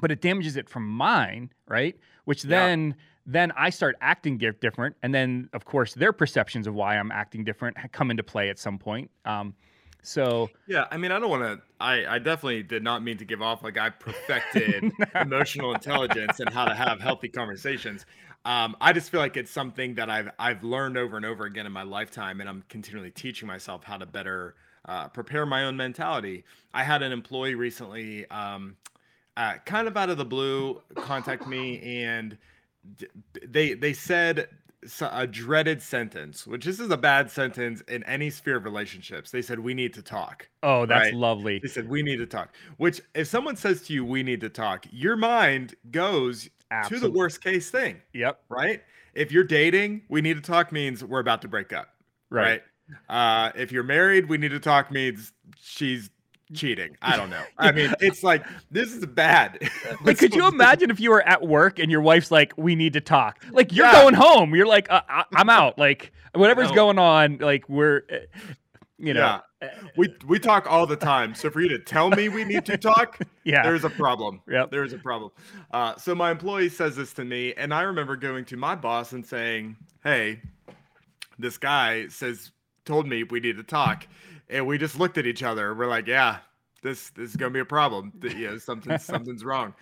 but 0.00 0.10
it 0.10 0.20
damages 0.20 0.56
it 0.56 0.68
from 0.68 0.88
mine, 0.88 1.50
right? 1.66 1.96
Which 2.24 2.42
then 2.42 2.88
yeah. 2.88 2.94
then 3.26 3.52
I 3.56 3.70
start 3.70 3.96
acting 4.00 4.38
different, 4.38 4.96
and 5.02 5.14
then 5.14 5.48
of 5.52 5.64
course 5.64 5.94
their 5.94 6.12
perceptions 6.12 6.66
of 6.66 6.74
why 6.74 6.96
I'm 6.98 7.10
acting 7.10 7.44
different 7.44 7.76
come 7.92 8.10
into 8.10 8.22
play 8.22 8.50
at 8.50 8.58
some 8.58 8.78
point. 8.78 9.10
Um, 9.24 9.54
so 10.02 10.48
yeah, 10.66 10.86
I 10.90 10.96
mean, 10.96 11.10
I 11.10 11.18
don't 11.18 11.30
want 11.30 11.42
to. 11.42 11.62
I 11.80 12.06
I 12.06 12.18
definitely 12.18 12.62
did 12.62 12.82
not 12.82 13.02
mean 13.02 13.18
to 13.18 13.24
give 13.24 13.42
off 13.42 13.62
like 13.62 13.76
I 13.76 13.90
perfected 13.90 14.92
emotional 15.14 15.74
intelligence 15.74 16.40
and 16.40 16.48
how 16.48 16.64
to 16.64 16.74
have 16.74 17.00
healthy 17.00 17.28
conversations. 17.28 18.06
Um, 18.44 18.76
I 18.80 18.92
just 18.92 19.10
feel 19.10 19.20
like 19.20 19.36
it's 19.36 19.50
something 19.50 19.94
that 19.94 20.08
I've 20.08 20.30
I've 20.38 20.64
learned 20.64 20.96
over 20.96 21.16
and 21.16 21.26
over 21.26 21.44
again 21.44 21.66
in 21.66 21.72
my 21.72 21.82
lifetime, 21.82 22.40
and 22.40 22.48
I'm 22.48 22.64
continually 22.68 23.10
teaching 23.10 23.46
myself 23.46 23.84
how 23.84 23.98
to 23.98 24.06
better 24.06 24.54
uh, 24.86 25.08
prepare 25.08 25.44
my 25.44 25.64
own 25.64 25.76
mentality. 25.76 26.44
I 26.72 26.82
had 26.84 27.02
an 27.02 27.12
employee 27.12 27.54
recently, 27.54 28.28
um, 28.30 28.76
uh, 29.36 29.54
kind 29.66 29.86
of 29.86 29.96
out 29.96 30.08
of 30.08 30.16
the 30.16 30.24
blue, 30.24 30.80
contact 30.96 31.46
me, 31.46 31.80
and 32.02 32.38
they 33.46 33.74
they 33.74 33.92
said 33.92 34.48
a 35.02 35.26
dreaded 35.26 35.82
sentence, 35.82 36.46
which 36.46 36.64
this 36.64 36.78
is 36.78 36.90
a 36.90 36.96
bad 36.96 37.30
sentence 37.30 37.80
in 37.82 38.04
any 38.04 38.30
sphere 38.30 38.56
of 38.56 38.64
relationships. 38.64 39.30
They 39.30 39.42
said, 39.42 39.58
We 39.58 39.74
need 39.74 39.92
to 39.94 40.02
talk. 40.02 40.48
Oh, 40.62 40.86
that's 40.86 41.06
right? 41.06 41.14
lovely. 41.14 41.58
They 41.58 41.68
said, 41.68 41.88
We 41.88 42.02
need 42.02 42.18
to 42.18 42.26
talk. 42.26 42.54
Which, 42.76 43.00
if 43.14 43.26
someone 43.26 43.56
says 43.56 43.82
to 43.82 43.92
you, 43.92 44.04
We 44.04 44.22
need 44.22 44.40
to 44.42 44.48
talk, 44.48 44.86
your 44.90 45.16
mind 45.16 45.74
goes 45.90 46.48
Absolutely. 46.70 47.08
to 47.08 47.12
the 47.12 47.18
worst 47.18 47.42
case 47.42 47.70
thing. 47.70 48.00
Yep. 48.12 48.40
Right. 48.48 48.82
If 49.14 49.32
you're 49.32 49.44
dating, 49.44 50.02
we 50.08 50.20
need 50.20 50.36
to 50.36 50.42
talk 50.42 50.70
means 50.72 51.04
we're 51.04 51.20
about 51.20 51.42
to 51.42 51.48
break 51.48 51.72
up. 51.72 51.88
Right. 52.30 52.62
right? 53.08 53.48
Uh, 53.48 53.52
if 53.54 53.72
you're 53.72 53.82
married, 53.82 54.28
we 54.28 54.38
need 54.38 54.50
to 54.50 54.60
talk 54.60 54.90
means 54.90 55.32
she's 55.60 56.10
cheating. 56.54 56.96
I 57.02 57.16
don't 57.16 57.30
know. 57.30 57.42
I 57.58 57.72
mean, 57.72 57.94
it's 58.00 58.22
like 58.22 58.44
this 58.70 58.92
is 58.92 59.04
bad. 59.06 59.58
like, 60.04 60.18
could 60.18 60.34
you 60.34 60.46
imagine 60.46 60.90
if 60.90 61.00
you 61.00 61.10
were 61.10 61.26
at 61.26 61.42
work 61.42 61.78
and 61.78 61.90
your 61.90 62.00
wife's 62.00 62.30
like, 62.30 62.52
"We 62.56 62.74
need 62.74 62.94
to 62.94 63.00
talk." 63.00 63.44
Like, 63.50 63.72
you're 63.72 63.86
yeah. 63.86 64.02
going 64.02 64.14
home. 64.14 64.54
You're 64.54 64.66
like, 64.66 64.90
uh, 64.90 65.02
I- 65.08 65.24
am 65.36 65.50
out." 65.50 65.78
Like, 65.78 66.12
whatever's 66.34 66.70
no. 66.70 66.74
going 66.74 66.98
on, 66.98 67.38
like 67.38 67.68
we're, 67.68 68.02
you 68.98 69.14
know. 69.14 69.40
Yeah. 69.62 69.70
We 69.96 70.14
we 70.26 70.38
talk 70.38 70.70
all 70.70 70.86
the 70.86 70.96
time. 70.96 71.34
So 71.34 71.50
for 71.50 71.60
you 71.60 71.68
to 71.70 71.78
tell 71.78 72.10
me 72.10 72.28
we 72.28 72.44
need 72.44 72.64
to 72.66 72.76
talk, 72.76 73.18
yeah, 73.44 73.62
there's 73.62 73.84
a 73.84 73.90
problem. 73.90 74.40
yeah 74.48 74.66
there's 74.70 74.92
a 74.92 74.98
problem. 74.98 75.32
Uh, 75.72 75.96
so 75.96 76.14
my 76.14 76.30
employee 76.30 76.68
says 76.68 76.96
this 76.96 77.12
to 77.14 77.24
me, 77.24 77.54
and 77.54 77.74
I 77.74 77.82
remember 77.82 78.16
going 78.16 78.44
to 78.46 78.56
my 78.56 78.74
boss 78.74 79.12
and 79.12 79.24
saying, 79.26 79.76
"Hey, 80.04 80.42
this 81.38 81.58
guy 81.58 82.08
says 82.08 82.52
told 82.84 83.08
me 83.08 83.24
we 83.24 83.40
need 83.40 83.56
to 83.56 83.64
talk." 83.64 84.06
and 84.50 84.66
we 84.66 84.78
just 84.78 84.98
looked 84.98 85.18
at 85.18 85.26
each 85.26 85.42
other. 85.42 85.74
We're 85.74 85.86
like, 85.86 86.06
yeah, 86.06 86.38
this 86.82 87.10
this 87.10 87.30
is 87.30 87.36
gonna 87.36 87.50
be 87.50 87.60
a 87.60 87.64
problem. 87.64 88.12
You 88.22 88.50
know, 88.50 88.58
something 88.58 88.98
something's 88.98 89.44
wrong. 89.44 89.74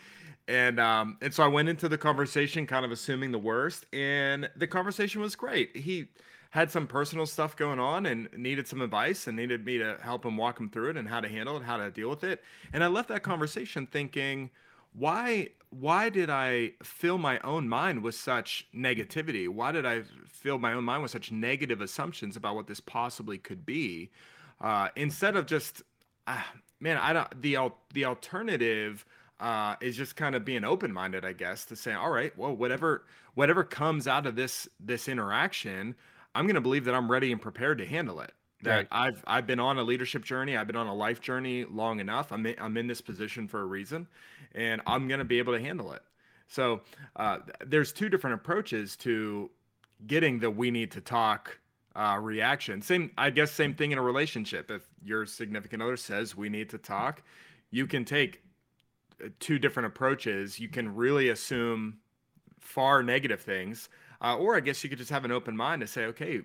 And 0.48 0.78
um, 0.78 1.18
and 1.22 1.32
so 1.32 1.42
I 1.44 1.48
went 1.48 1.68
into 1.68 1.88
the 1.88 1.98
conversation 1.98 2.66
kind 2.66 2.84
of 2.84 2.92
assuming 2.92 3.32
the 3.32 3.38
worst, 3.38 3.86
and 3.92 4.48
the 4.56 4.66
conversation 4.66 5.20
was 5.20 5.34
great. 5.36 5.76
He 5.76 6.06
had 6.56 6.70
some 6.70 6.86
personal 6.86 7.26
stuff 7.26 7.56
going 7.56 7.78
on 7.78 8.06
and 8.06 8.28
needed 8.36 8.66
some 8.66 8.80
advice 8.80 9.26
and 9.26 9.36
needed 9.36 9.64
me 9.64 9.78
to 9.78 9.96
help 10.00 10.24
him 10.24 10.36
walk 10.36 10.58
him 10.58 10.68
through 10.70 10.90
it 10.90 10.96
and 10.96 11.08
how 11.08 11.20
to 11.20 11.28
handle 11.28 11.56
it, 11.56 11.62
how 11.62 11.76
to 11.76 11.90
deal 11.90 12.10
with 12.10 12.24
it. 12.24 12.42
And 12.72 12.82
I 12.82 12.88
left 12.88 13.08
that 13.10 13.22
conversation 13.22 13.86
thinking, 13.86 14.50
why 14.92 15.50
why 15.70 16.08
did 16.08 16.30
I 16.30 16.72
fill 16.82 17.18
my 17.18 17.38
own 17.40 17.68
mind 17.68 18.02
with 18.02 18.14
such 18.14 18.66
negativity? 18.74 19.48
Why 19.48 19.72
did 19.72 19.84
I 19.84 20.02
fill 20.26 20.58
my 20.58 20.72
own 20.72 20.84
mind 20.84 21.02
with 21.02 21.10
such 21.10 21.30
negative 21.30 21.80
assumptions 21.80 22.36
about 22.36 22.54
what 22.54 22.66
this 22.66 22.80
possibly 22.80 23.38
could 23.38 23.66
be? 23.66 24.10
uh, 24.60 24.88
instead 24.96 25.36
of 25.36 25.46
just 25.46 25.82
uh, 26.26 26.42
man 26.80 26.96
i 26.98 27.12
don't 27.12 27.42
the 27.42 27.56
the 27.92 28.04
alternative 28.04 29.04
uh, 29.38 29.76
is 29.80 29.96
just 29.96 30.16
kind 30.16 30.34
of 30.34 30.44
being 30.44 30.64
open-minded 30.64 31.24
i 31.24 31.32
guess 31.32 31.64
to 31.64 31.76
say 31.76 31.92
all 31.92 32.10
right 32.10 32.36
well 32.38 32.54
whatever 32.54 33.04
whatever 33.34 33.62
comes 33.62 34.08
out 34.08 34.26
of 34.26 34.36
this 34.36 34.68
this 34.80 35.08
interaction 35.08 35.94
i'm 36.36 36.46
going 36.46 36.54
to 36.54 36.60
believe 36.60 36.84
that 36.84 36.94
i'm 36.94 37.10
ready 37.10 37.32
and 37.32 37.40
prepared 37.40 37.78
to 37.78 37.86
handle 37.86 38.20
it 38.20 38.32
that 38.62 38.76
right. 38.76 38.88
i've 38.90 39.22
i've 39.26 39.46
been 39.46 39.60
on 39.60 39.78
a 39.78 39.82
leadership 39.82 40.24
journey 40.24 40.56
i've 40.56 40.66
been 40.66 40.76
on 40.76 40.86
a 40.86 40.94
life 40.94 41.20
journey 41.20 41.64
long 41.64 42.00
enough 42.00 42.32
i'm 42.32 42.46
in, 42.46 42.54
i'm 42.60 42.76
in 42.76 42.86
this 42.86 43.00
position 43.00 43.48
for 43.48 43.60
a 43.60 43.66
reason 43.66 44.06
and 44.54 44.80
i'm 44.86 45.08
going 45.08 45.18
to 45.18 45.24
be 45.24 45.38
able 45.38 45.52
to 45.52 45.60
handle 45.60 45.92
it 45.92 46.02
so 46.48 46.80
uh, 47.16 47.38
there's 47.66 47.92
two 47.92 48.08
different 48.08 48.34
approaches 48.34 48.96
to 48.96 49.50
getting 50.06 50.38
the 50.38 50.50
we 50.50 50.70
need 50.70 50.92
to 50.92 51.00
talk 51.00 51.58
uh, 51.96 52.18
reaction. 52.20 52.82
Same, 52.82 53.10
I 53.16 53.30
guess, 53.30 53.50
same 53.50 53.74
thing 53.74 53.92
in 53.92 53.98
a 53.98 54.02
relationship. 54.02 54.70
If 54.70 54.82
your 55.02 55.26
significant 55.26 55.82
other 55.82 55.96
says 55.96 56.36
we 56.36 56.48
need 56.48 56.68
to 56.70 56.78
talk, 56.78 57.22
you 57.70 57.86
can 57.86 58.04
take 58.04 58.42
uh, 59.24 59.28
two 59.40 59.58
different 59.58 59.86
approaches. 59.86 60.60
You 60.60 60.68
can 60.68 60.94
really 60.94 61.30
assume 61.30 61.98
far 62.66 63.02
negative 63.02 63.40
things, 63.40 63.88
uh, 64.20 64.36
or 64.36 64.56
I 64.56 64.60
guess 64.60 64.82
you 64.82 64.90
could 64.90 64.98
just 64.98 65.10
have 65.10 65.24
an 65.24 65.32
open 65.32 65.56
mind 65.56 65.80
to 65.80 65.86
say, 65.86 66.04
okay, 66.06 66.42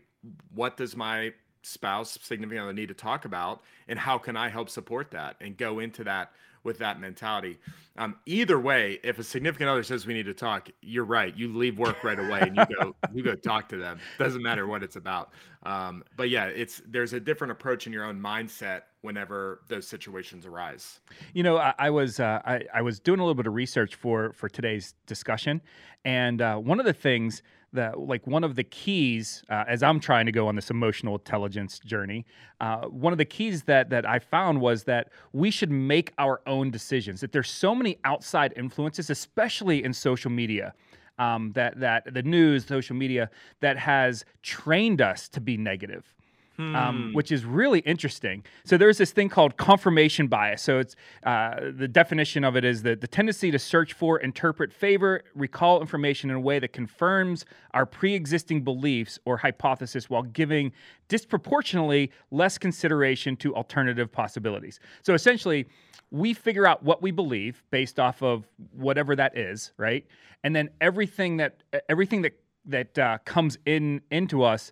what 0.54 0.78
does 0.78 0.96
my 0.96 1.34
spouse, 1.64 2.18
significant 2.22 2.64
other 2.64 2.74
need 2.74 2.88
to 2.88 2.94
talk 2.94 3.26
about, 3.26 3.62
and 3.88 3.98
how 3.98 4.18
can 4.18 4.36
I 4.38 4.50
help 4.50 4.70
support 4.70 5.12
that, 5.12 5.36
and 5.42 5.58
go 5.58 5.80
into 5.80 6.04
that 6.06 6.32
with 6.64 6.78
that 6.78 7.00
mentality. 7.00 7.58
Um, 7.98 8.16
either 8.26 8.60
way, 8.60 9.00
if 9.04 9.20
a 9.20 9.24
significant 9.24 9.70
other 9.70 9.84
says 9.84 10.06
we 10.06 10.14
need 10.14 10.28
to 10.28 10.34
talk, 10.34 10.70
you're 10.82 11.06
right. 11.06 11.36
You 11.36 11.56
leave 11.56 11.78
work 11.78 12.04
right 12.04 12.20
away 12.20 12.42
and 12.42 12.56
you 12.56 12.66
go 12.78 12.96
you 13.14 13.24
go 13.24 13.36
talk 13.36 13.68
to 13.70 13.78
them. 13.78 14.00
Doesn't 14.18 14.42
matter 14.42 14.68
what 14.68 14.84
it's 14.84 14.96
about. 14.96 15.32
Um, 15.64 16.04
but 16.16 16.30
yeah, 16.30 16.46
it's 16.46 16.82
there's 16.88 17.14
a 17.14 17.20
different 17.20 17.52
approach 17.52 17.88
in 17.88 17.94
your 17.94 18.06
own 18.06 18.20
mindset 18.20 18.84
whenever 19.02 19.62
those 19.68 19.88
situations 19.88 20.46
arise. 20.46 21.00
You 21.34 21.44
know, 21.44 21.58
I, 21.58 21.74
I 21.78 21.90
was 21.90 22.20
uh, 22.20 22.42
I, 22.46 22.62
I 22.74 22.82
was 22.82 23.00
doing 23.00 23.20
a 23.20 23.24
little 23.24 23.36
bit 23.36 23.48
of 23.48 23.54
research 23.54 23.96
for 23.96 24.32
for 24.34 24.48
today's 24.48 24.94
discussion, 25.06 25.62
and 26.06 26.42
uh, 26.42 26.58
one 26.58 26.80
of 26.80 26.86
the 26.86 26.94
things 26.94 27.42
that 27.74 28.00
like 28.00 28.28
one 28.28 28.44
of 28.44 28.56
the 28.56 28.64
keys 28.64 29.44
uh, 29.50 29.64
as 29.68 29.84
I'm 29.84 30.00
trying 30.00 30.26
to 30.26 30.32
go 30.32 30.48
on 30.48 30.56
this 30.56 30.70
emotional 30.70 31.16
intelligence 31.16 31.80
journey, 31.80 32.26
uh, 32.60 32.88
one 32.88 33.14
of 33.14 33.18
the 33.18 33.26
keys 33.26 33.64
that 33.64 33.90
that 33.90 34.06
I 34.06 34.20
found 34.20 34.62
was 34.62 34.84
that 34.86 35.10
we 35.34 35.52
should 35.52 35.72
make 35.72 36.14
our 36.18 36.42
own 36.46 36.72
decisions. 36.72 37.22
That 37.22 37.32
there's 37.32 37.50
so 37.50 37.74
many 37.74 37.98
outside 38.04 38.54
influences, 38.56 39.10
especially 39.10 39.84
in 39.84 39.94
social 39.94 40.32
media. 40.32 40.74
Um, 41.20 41.52
that 41.54 41.80
that 41.80 42.14
the 42.14 42.24
news, 42.24 42.66
social 42.66 42.96
media, 42.96 43.30
that 43.60 43.78
has 43.78 44.26
trained 44.42 45.02
us 45.02 45.30
to 45.30 45.42
be 45.42 45.56
negative, 45.56 46.16
um, 46.62 46.74
Hmm. 46.76 47.14
which 47.14 47.32
is 47.32 47.46
really 47.46 47.80
interesting. 47.80 48.44
So 48.66 48.78
there's 48.78 48.98
this 48.98 49.12
thing 49.12 49.30
called 49.30 49.58
confirmation 49.58 50.28
bias. 50.28 50.62
So 50.62 50.80
it's 50.80 50.96
uh, 51.24 51.72
the 51.76 51.88
definition 51.88 52.44
of 52.44 52.56
it 52.56 52.64
is 52.64 52.84
that 52.84 53.02
the 53.02 53.08
tendency 53.08 53.52
to 53.52 53.60
search 53.60 53.94
for, 53.94 54.20
interpret, 54.20 54.72
favor, 54.72 55.24
recall 55.36 55.82
information 55.82 56.30
in 56.30 56.36
a 56.36 56.40
way 56.40 56.60
that 56.60 56.74
confirms 56.74 57.46
our 57.74 57.86
pre-existing 57.86 58.64
beliefs 58.64 59.20
or 59.26 59.38
hypothesis 59.38 60.10
while 60.10 60.24
giving 60.24 60.72
disproportionately 61.08 62.12
less 62.32 62.58
consideration 62.58 63.36
to 63.38 63.56
alternative 63.56 64.12
possibilities. 64.12 64.80
So 65.02 65.14
essentially, 65.14 65.68
we 66.12 66.34
figure 66.34 66.68
out 66.68 66.84
what 66.84 67.02
we 67.02 67.12
believe 67.12 67.64
based 67.72 68.00
off 68.00 68.22
of 68.22 68.48
whatever 68.74 69.16
that 69.16 69.38
is, 69.38 69.72
right? 69.78 70.06
And 70.44 70.56
then 70.56 70.70
everything 70.82 71.38
that 71.38 71.64
everything 71.90 72.22
that 72.24 72.34
that 72.66 73.00
uh, 73.00 73.18
comes 73.26 73.58
in 73.66 74.02
into 74.12 74.44
us 74.44 74.72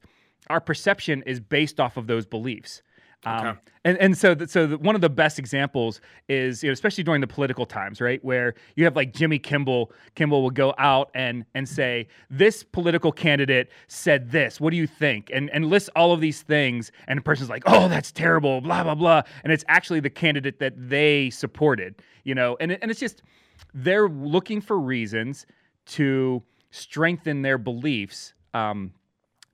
our 0.50 0.62
perception 0.62 1.24
is 1.25 1.39
based 1.39 1.79
off 1.79 1.98
of 1.98 2.08
those 2.08 2.25
beliefs. 2.25 2.81
Um, 3.25 3.46
Okay. 3.48 3.60
and 3.84 3.98
and 3.98 4.17
so 4.17 4.34
th- 4.34 4.50
so 4.50 4.65
the, 4.65 4.77
one 4.77 4.96
of 4.96 5.01
the 5.01 5.10
best 5.10 5.39
examples 5.39 6.00
is 6.29 6.63
you 6.63 6.69
know, 6.69 6.72
especially 6.74 7.03
during 7.03 7.19
the 7.19 7.27
political 7.27 7.65
times, 7.65 8.00
right, 8.00 8.24
where 8.24 8.53
you 8.77 8.86
have 8.86 8.96
like 8.96 9.13
Jimmy 9.13 9.38
Kimmel. 9.39 9.91
Kimmel 10.15 10.41
will 10.41 10.51
go 10.51 10.74
out 10.77 11.12
and 11.13 11.43
and 11.53 11.67
say 11.67 12.08
this 12.29 12.63
political 12.63 13.12
candidate 13.12 13.72
said 13.89 14.31
this. 14.31 14.62
What 14.62 14.69
do 14.72 14.77
you 14.77 14.88
think? 14.88 15.29
And 15.34 15.50
and 15.50 15.65
list 15.65 15.89
all 15.98 16.13
of 16.13 16.22
these 16.22 16.43
things, 16.43 16.93
and 17.10 17.17
the 17.17 17.22
person's 17.22 17.50
like, 17.50 17.63
oh, 17.65 17.89
that's 17.89 18.10
terrible, 18.13 18.62
blah 18.62 18.84
blah 18.84 18.96
blah, 18.96 19.24
and 19.43 19.51
it's 19.51 19.65
actually 19.67 20.00
the 20.00 20.10
candidate 20.10 20.60
that 20.60 20.74
they 20.77 21.29
supported, 21.29 22.01
you 22.24 22.34
know, 22.34 22.55
and 22.62 22.72
and 22.72 22.89
it's 22.89 23.01
just 23.01 23.22
they're 23.74 24.08
looking 24.08 24.62
for 24.62 24.79
reasons 24.79 25.46
to 25.88 26.41
strengthen 26.72 27.41
their 27.41 27.58
beliefs. 27.58 28.34
Um, 28.53 28.93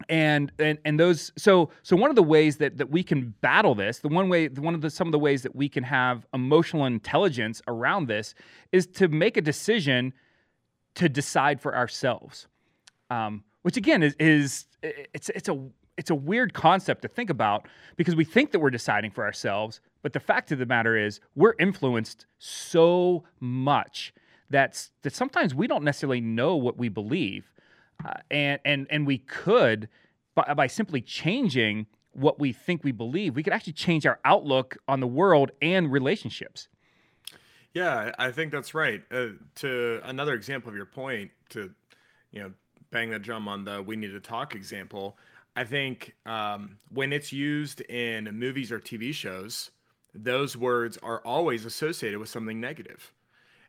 and 0.10 0.52
and 0.60 0.78
and 0.86 1.00
those 1.00 1.32
so 1.38 1.70
so 1.84 1.96
one 1.96 2.10
of 2.10 2.16
the 2.16 2.24
ways 2.24 2.58
that 2.58 2.78
that 2.78 2.90
we 2.90 3.02
can 3.02 3.34
battle 3.42 3.74
this 3.74 4.00
the 4.00 4.08
one 4.08 4.30
way 4.30 4.48
one 4.48 4.76
of 4.76 4.82
the 4.82 4.90
some 4.90 5.08
of 5.08 5.12
the 5.12 5.20
ways 5.20 5.42
that 5.44 5.56
we 5.56 5.70
can 5.70 5.84
have 5.84 6.26
emotional 6.34 6.86
intelligence 6.86 7.62
around 7.68 8.08
this 8.08 8.36
is 8.72 8.86
to 8.86 9.08
make 9.08 9.38
a 9.38 9.42
decision 9.42 10.14
to 10.96 11.10
decide 11.10 11.62
for 11.62 11.76
ourselves. 11.76 12.48
Um, 13.10 13.44
which 13.66 13.78
again 13.78 14.04
is 14.04 14.16
is 14.20 14.66
it's 14.84 15.30
it's 15.30 15.50
a 15.50 15.60
it's 15.98 16.12
a 16.12 16.16
weird 16.16 16.54
concept 16.54 17.02
to 17.02 17.08
think 17.08 17.32
about 17.32 17.68
because 17.96 18.16
we 18.16 18.24
think 18.24 18.52
that 18.52 18.60
we're 18.60 18.70
deciding 18.70 19.10
for 19.10 19.24
ourselves 19.24 19.82
but 20.04 20.14
the 20.14 20.20
fact 20.20 20.52
of 20.52 20.60
the 20.60 20.68
matter 20.68 20.96
is 20.96 21.20
we're 21.36 21.56
influenced 21.58 22.28
so 22.38 23.24
much 23.40 24.14
that's 24.52 24.92
that 25.02 25.14
sometimes 25.16 25.56
we 25.56 25.66
don't 25.66 25.84
necessarily 25.84 26.22
know 26.22 26.56
what 26.56 26.78
we 26.78 26.90
believe 26.90 27.52
uh, 28.04 28.14
and 28.32 28.60
and 28.66 28.88
and 28.90 29.08
we 29.08 29.18
could 29.20 29.88
by, 30.36 30.54
by 30.54 30.68
simply 30.68 31.02
changing 31.02 31.86
what 32.12 32.40
we 32.40 32.52
think 32.52 32.84
we 32.84 32.92
believe 32.92 33.36
we 33.36 33.44
could 33.44 33.54
actually 33.54 33.74
change 33.74 34.06
our 34.06 34.20
outlook 34.26 34.78
on 34.88 35.00
the 35.00 35.08
world 35.08 35.52
and 35.62 35.92
relationships 35.92 36.68
Yeah, 37.74 38.14
I 38.18 38.32
think 38.32 38.54
that's 38.54 38.74
right. 38.74 39.04
Uh, 39.12 39.28
to 39.56 40.00
another 40.06 40.34
example 40.34 40.70
of 40.70 40.78
your 40.78 40.86
point, 40.86 41.32
to 41.50 41.74
you 42.32 42.42
know, 42.42 42.54
bang 42.92 43.10
the 43.10 43.20
drum 43.20 43.48
on 43.50 43.66
the 43.66 43.82
"we 43.82 43.98
need 43.98 44.12
to 44.12 44.22
talk" 44.22 44.56
example. 44.56 45.18
I 45.56 45.64
think 45.64 46.16
um, 46.26 46.78
when 46.90 47.14
it's 47.14 47.32
used 47.34 47.82
in 47.82 48.26
movies 48.32 48.72
or 48.72 48.80
TV 48.80 49.14
shows, 49.14 49.72
those 50.14 50.56
words 50.58 50.98
are 51.02 51.20
always 51.26 51.66
associated 51.66 52.20
with 52.20 52.30
something 52.30 52.60
negative, 52.60 53.12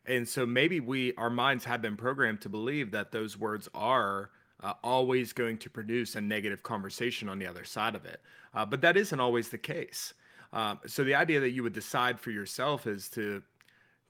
and 0.07 0.29
so 0.29 0.47
maybe 0.47 0.81
we 0.81 1.15
our 1.15 1.31
minds 1.31 1.65
have 1.65 1.83
been 1.83 1.97
programmed 1.97 2.41
to 2.43 2.49
believe 2.49 2.91
that 2.93 3.13
those 3.13 3.39
words 3.39 3.69
are 3.75 4.31
uh, 4.63 4.73
always 4.83 5.33
going 5.33 5.59
to 5.59 5.71
produce 5.71 6.15
a 6.15 6.21
negative 6.21 6.63
conversation 6.63 7.29
on 7.29 7.39
the 7.39 7.47
other 7.47 7.65
side 7.65 7.95
of 7.95 8.05
it. 8.05 8.21
Uh, 8.55 8.65
but 8.65 8.81
that 8.81 8.97
isn't 8.97 9.21
always 9.21 9.49
the 9.49 9.59
case. 9.59 10.15
Um, 10.53 10.81
so 10.87 11.05
the 11.05 11.15
idea 11.15 11.41
that 11.41 11.51
you 11.51 11.63
would 11.63 11.75
decide 11.75 12.19
for 12.19 12.31
yourself 12.31 12.87
is 12.87 13.09
to 13.11 13.43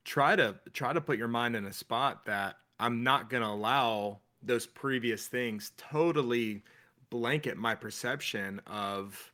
try 0.04 0.36
to 0.36 0.54
try 0.72 0.92
to 0.92 1.00
put 1.00 1.18
your 1.18 1.28
mind 1.28 1.56
in 1.56 1.66
a 1.66 1.72
spot 1.72 2.26
that 2.26 2.56
I'm 2.78 3.02
not 3.02 3.28
going 3.30 3.42
to 3.42 3.48
allow 3.48 4.20
those 4.42 4.66
previous 4.66 5.26
things 5.26 5.72
totally 5.76 6.62
blanket 7.10 7.56
my 7.56 7.74
perception 7.74 8.60
of 8.66 9.32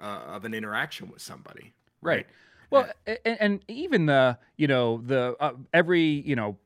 uh, 0.00 0.22
of 0.26 0.44
an 0.44 0.54
interaction 0.54 1.08
with 1.08 1.22
somebody. 1.22 1.72
right 2.00 2.26
well 2.70 2.88
and, 3.06 3.36
and 3.40 3.64
even 3.68 4.06
the 4.06 4.38
you 4.56 4.66
know 4.66 5.00
the 5.04 5.36
uh, 5.40 5.52
every 5.72 6.02
you 6.02 6.36
know 6.36 6.56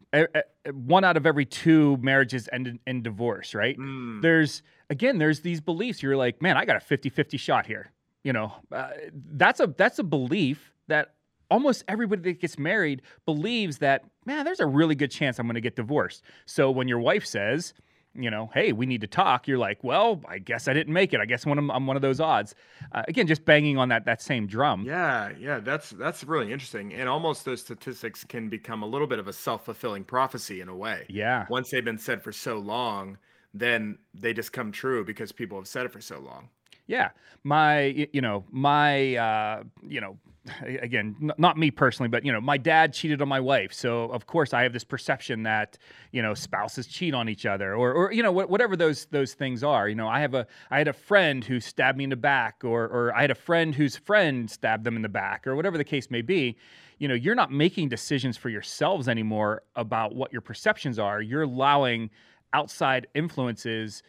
one 0.73 1.04
out 1.04 1.16
of 1.16 1.26
every 1.26 1.47
two 1.47 1.97
marriages 1.99 2.49
end 2.52 2.66
in, 2.66 2.78
in 2.87 3.02
divorce 3.02 3.54
right? 3.54 3.78
Mm, 3.78 4.23
there's 4.23 4.62
again 4.90 5.18
there's 5.18 5.40
these 5.40 5.61
beliefs. 5.61 6.02
You're 6.02 6.16
like 6.16 6.42
man 6.42 6.56
i 6.56 6.64
got 6.64 6.76
a 6.76 6.85
50-50 6.85 7.38
shot 7.38 7.66
here. 7.66 7.92
You 8.25 8.32
know 8.32 8.52
uh, 8.71 8.90
that's 9.32 9.61
a 9.61 9.66
that's 9.66 9.99
a 9.99 10.04
belief 10.04 10.73
that 10.88 11.14
almost 11.50 11.85
everybody 11.88 12.23
that 12.23 12.40
gets 12.40 12.59
married 12.59 13.02
believes 13.26 13.78
that 13.78 14.04
man 14.25 14.44
there's 14.44 14.61
a 14.61 14.66
really 14.66 14.94
good 14.94 15.11
chance 15.11 15.38
i'm 15.38 15.47
going 15.47 15.54
to 15.54 15.61
get 15.61 15.76
divorced. 15.76 16.23
So 16.47 16.71
when 16.71 16.88
your 16.88 17.00
wife 17.00 17.26
says 17.26 17.75
you 18.14 18.31
know 18.31 18.50
hey 18.52 18.73
we 18.73 18.85
need 18.85 19.00
to 19.00 19.07
talk 19.07 19.49
you're 19.49 19.59
like 19.59 19.83
well 19.83 20.21
i 20.28 20.38
guess 20.38 20.69
i 20.69 20.73
didn't 20.73 20.92
make 20.92 21.14
it 21.14 21.21
i 21.21 21.25
guess 21.25 21.47
one 21.47 21.59
of, 21.59 21.71
i'm 21.71 21.87
one 21.87 21.97
of 21.97 22.02
those 22.02 22.21
odds 22.21 22.54
uh, 22.92 23.02
again 23.09 23.26
just 23.26 23.45
banging 23.45 23.78
on 23.78 23.88
that 23.88 24.04
that 24.04 24.21
same 24.21 24.47
drum 24.47 24.85
yeah, 24.85 25.33
yeah, 25.38 25.61
that's 25.61 25.90
that's 25.90 26.25
really 26.25 26.52
interesting, 26.52 26.92
and 26.92 27.09
almost 27.09 27.45
those 27.45 27.61
statistics 27.61 28.25
can 28.25 28.49
become 28.49 28.83
a 28.83 28.87
little 28.87 29.07
bit 29.07 29.19
of 29.19 29.28
a 29.28 29.33
self 29.33 29.64
fulfilling 29.64 30.04
prophecy 30.04 30.61
in 30.61 30.69
a 30.69 30.76
way. 30.76 31.07
yeah 31.09 31.47
Once 31.49 31.71
they've 31.71 31.85
been 31.85 31.99
said 31.99 32.23
for 32.23 32.33
so 32.33 32.59
long, 32.59 33.19
then 33.54 33.99
they 34.14 34.33
just 34.33 34.52
come 34.52 34.73
true 34.73 35.04
because 35.04 35.33
people 35.33 35.59
have 35.59 35.69
said 35.69 35.87
it 35.87 35.92
for 35.92 36.00
so 36.00 36.19
long. 36.19 36.49
Yeah, 36.87 37.11
my 37.45 38.09
you 38.12 38.21
know 38.21 38.45
my 38.50 39.16
uh, 39.16 39.62
you 39.87 40.00
know 40.00 40.19
again 40.66 41.16
n- 41.22 41.32
not 41.38 41.56
me 41.56 41.70
personally, 41.70 42.08
but 42.08 42.25
you 42.25 42.32
know 42.32 42.40
my 42.40 42.56
dad 42.56 42.92
cheated 42.92 43.22
on 43.22 43.28
my 43.28 43.40
wife, 43.40 43.72
so 43.72 44.04
of 44.04 44.26
course 44.26 44.52
I 44.52 44.62
have 44.62 44.72
this 44.72 44.84
perception 44.84 45.44
that 45.44 45.78
you 46.11 46.22
know 46.22 46.34
spouses 46.34 46.87
cheat 46.87 47.14
on 47.14 47.28
each 47.28 47.46
other, 47.46 47.75
or 47.75 47.92
or 47.92 48.12
you 48.12 48.22
know 48.22 48.32
wh- 48.32 48.50
whatever 48.50 48.76
those 48.76 49.06
those 49.06 49.34
things 49.34 49.62
are. 49.62 49.88
You 49.88 49.94
know 49.94 50.08
I 50.08 50.20
have 50.20 50.34
a 50.34 50.46
I 50.70 50.78
had 50.78 50.88
a 50.88 50.92
friend 50.92 51.44
who 51.44 51.61
stabbed 51.61 51.99
me 51.99 52.04
in 52.04 52.11
the 52.11 52.16
back, 52.16 52.62
or 52.64 52.84
or 52.84 53.14
I 53.14 53.20
had 53.20 53.30
a 53.30 53.37
friend 53.37 53.75
whose 53.75 53.96
friend 53.96 54.50
stabbed 54.50 54.84
them 54.84 54.96
in 54.96 55.02
the 55.02 55.08
back, 55.08 55.46
or 55.46 55.54
whatever 55.54 55.78
the 55.78 55.84
case 55.84 56.11
may 56.11 56.22
be. 56.22 56.56
You 56.99 57.08
know 57.08 57.14
you're 57.14 57.34
not 57.34 57.52
making 57.52 57.88
decisions 57.88 58.37
for 58.37 58.49
yourselves 58.49 59.08
anymore 59.08 59.62
about 59.76 60.14
what 60.14 60.32
your 60.32 60.40
perceptions 60.42 60.99
are. 60.99 61.22
You're 61.22 61.42
allowing 61.42 62.11
outside 62.52 63.06
influences 63.14 64.02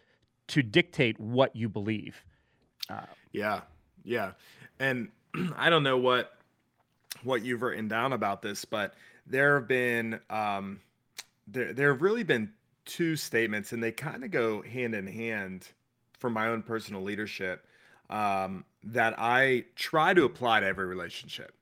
to 0.47 0.61
dictate 0.61 1.19
what 1.19 1.55
you 1.55 1.69
believe. 1.69 2.23
Uh, 2.89 3.05
yeah, 3.31 3.61
yeah, 4.03 4.31
and 4.79 5.09
I 5.57 5.69
don't 5.69 5.83
know 5.83 5.97
what 5.97 6.33
what 7.23 7.43
you've 7.43 7.61
written 7.61 7.87
down 7.87 8.13
about 8.13 8.41
this, 8.41 8.65
but 8.65 8.93
there 9.25 9.59
have 9.59 9.67
been 9.67 10.19
um, 10.29 10.81
there 11.47 11.73
there 11.73 11.91
have 11.91 12.01
really 12.01 12.23
been 12.23 12.51
two 12.85 13.15
statements, 13.15 13.71
and 13.71 13.81
they 13.81 13.91
kind 13.91 14.23
of 14.23 14.31
go 14.31 14.61
hand 14.61 14.95
in 14.95 15.07
hand 15.07 15.67
for 16.19 16.29
my 16.29 16.47
own 16.47 16.61
personal 16.63 17.01
leadership 17.01 17.65
um, 18.09 18.65
that 18.83 19.15
I 19.17 19.65
try 19.75 20.13
to 20.13 20.23
apply 20.23 20.61
to 20.61 20.65
every 20.65 20.85
relationship. 20.85 21.53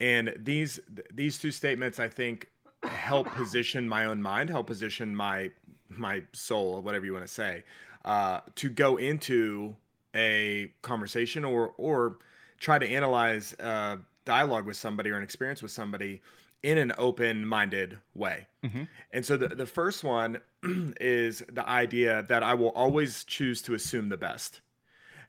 And 0.00 0.34
these 0.38 0.80
these 1.12 1.38
two 1.38 1.50
statements, 1.50 1.98
I 1.98 2.08
think, 2.08 2.48
help 2.84 3.28
position 3.34 3.88
my 3.88 4.04
own 4.04 4.22
mind, 4.22 4.50
help 4.50 4.66
position 4.66 5.14
my 5.14 5.50
my 5.88 6.22
soul, 6.32 6.80
whatever 6.82 7.04
you 7.04 7.12
want 7.12 7.26
to 7.26 7.32
say, 7.32 7.64
uh, 8.04 8.40
to 8.56 8.68
go 8.68 8.96
into 8.96 9.74
a 10.14 10.72
conversation 10.82 11.44
or 11.44 11.74
or 11.78 12.18
try 12.58 12.78
to 12.78 12.88
analyze 12.88 13.54
uh, 13.60 13.96
dialogue 14.24 14.66
with 14.66 14.76
somebody 14.76 15.10
or 15.10 15.16
an 15.16 15.22
experience 15.22 15.62
with 15.62 15.70
somebody 15.70 16.20
in 16.62 16.76
an 16.76 16.92
open-minded 16.98 17.98
way. 18.14 18.46
Mhm. 18.64 18.88
And 19.12 19.24
so 19.24 19.36
the, 19.36 19.48
the 19.48 19.66
first 19.66 20.02
one 20.02 20.40
is 21.00 21.42
the 21.52 21.68
idea 21.68 22.24
that 22.28 22.42
I 22.42 22.54
will 22.54 22.70
always 22.70 23.24
choose 23.24 23.62
to 23.62 23.74
assume 23.74 24.08
the 24.08 24.16
best. 24.16 24.60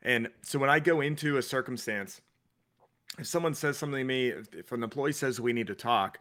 And 0.01 0.29
so 0.41 0.57
when 0.57 0.69
I 0.69 0.79
go 0.79 1.01
into 1.01 1.37
a 1.37 1.41
circumstance, 1.41 2.21
if 3.17 3.27
someone 3.27 3.53
says 3.53 3.77
something 3.77 3.99
to 3.99 4.03
me, 4.03 4.29
if 4.29 4.71
an 4.71 4.81
employee 4.81 5.11
says 5.11 5.39
we 5.39 5.53
need 5.53 5.67
to 5.67 5.75
talk, 5.75 6.19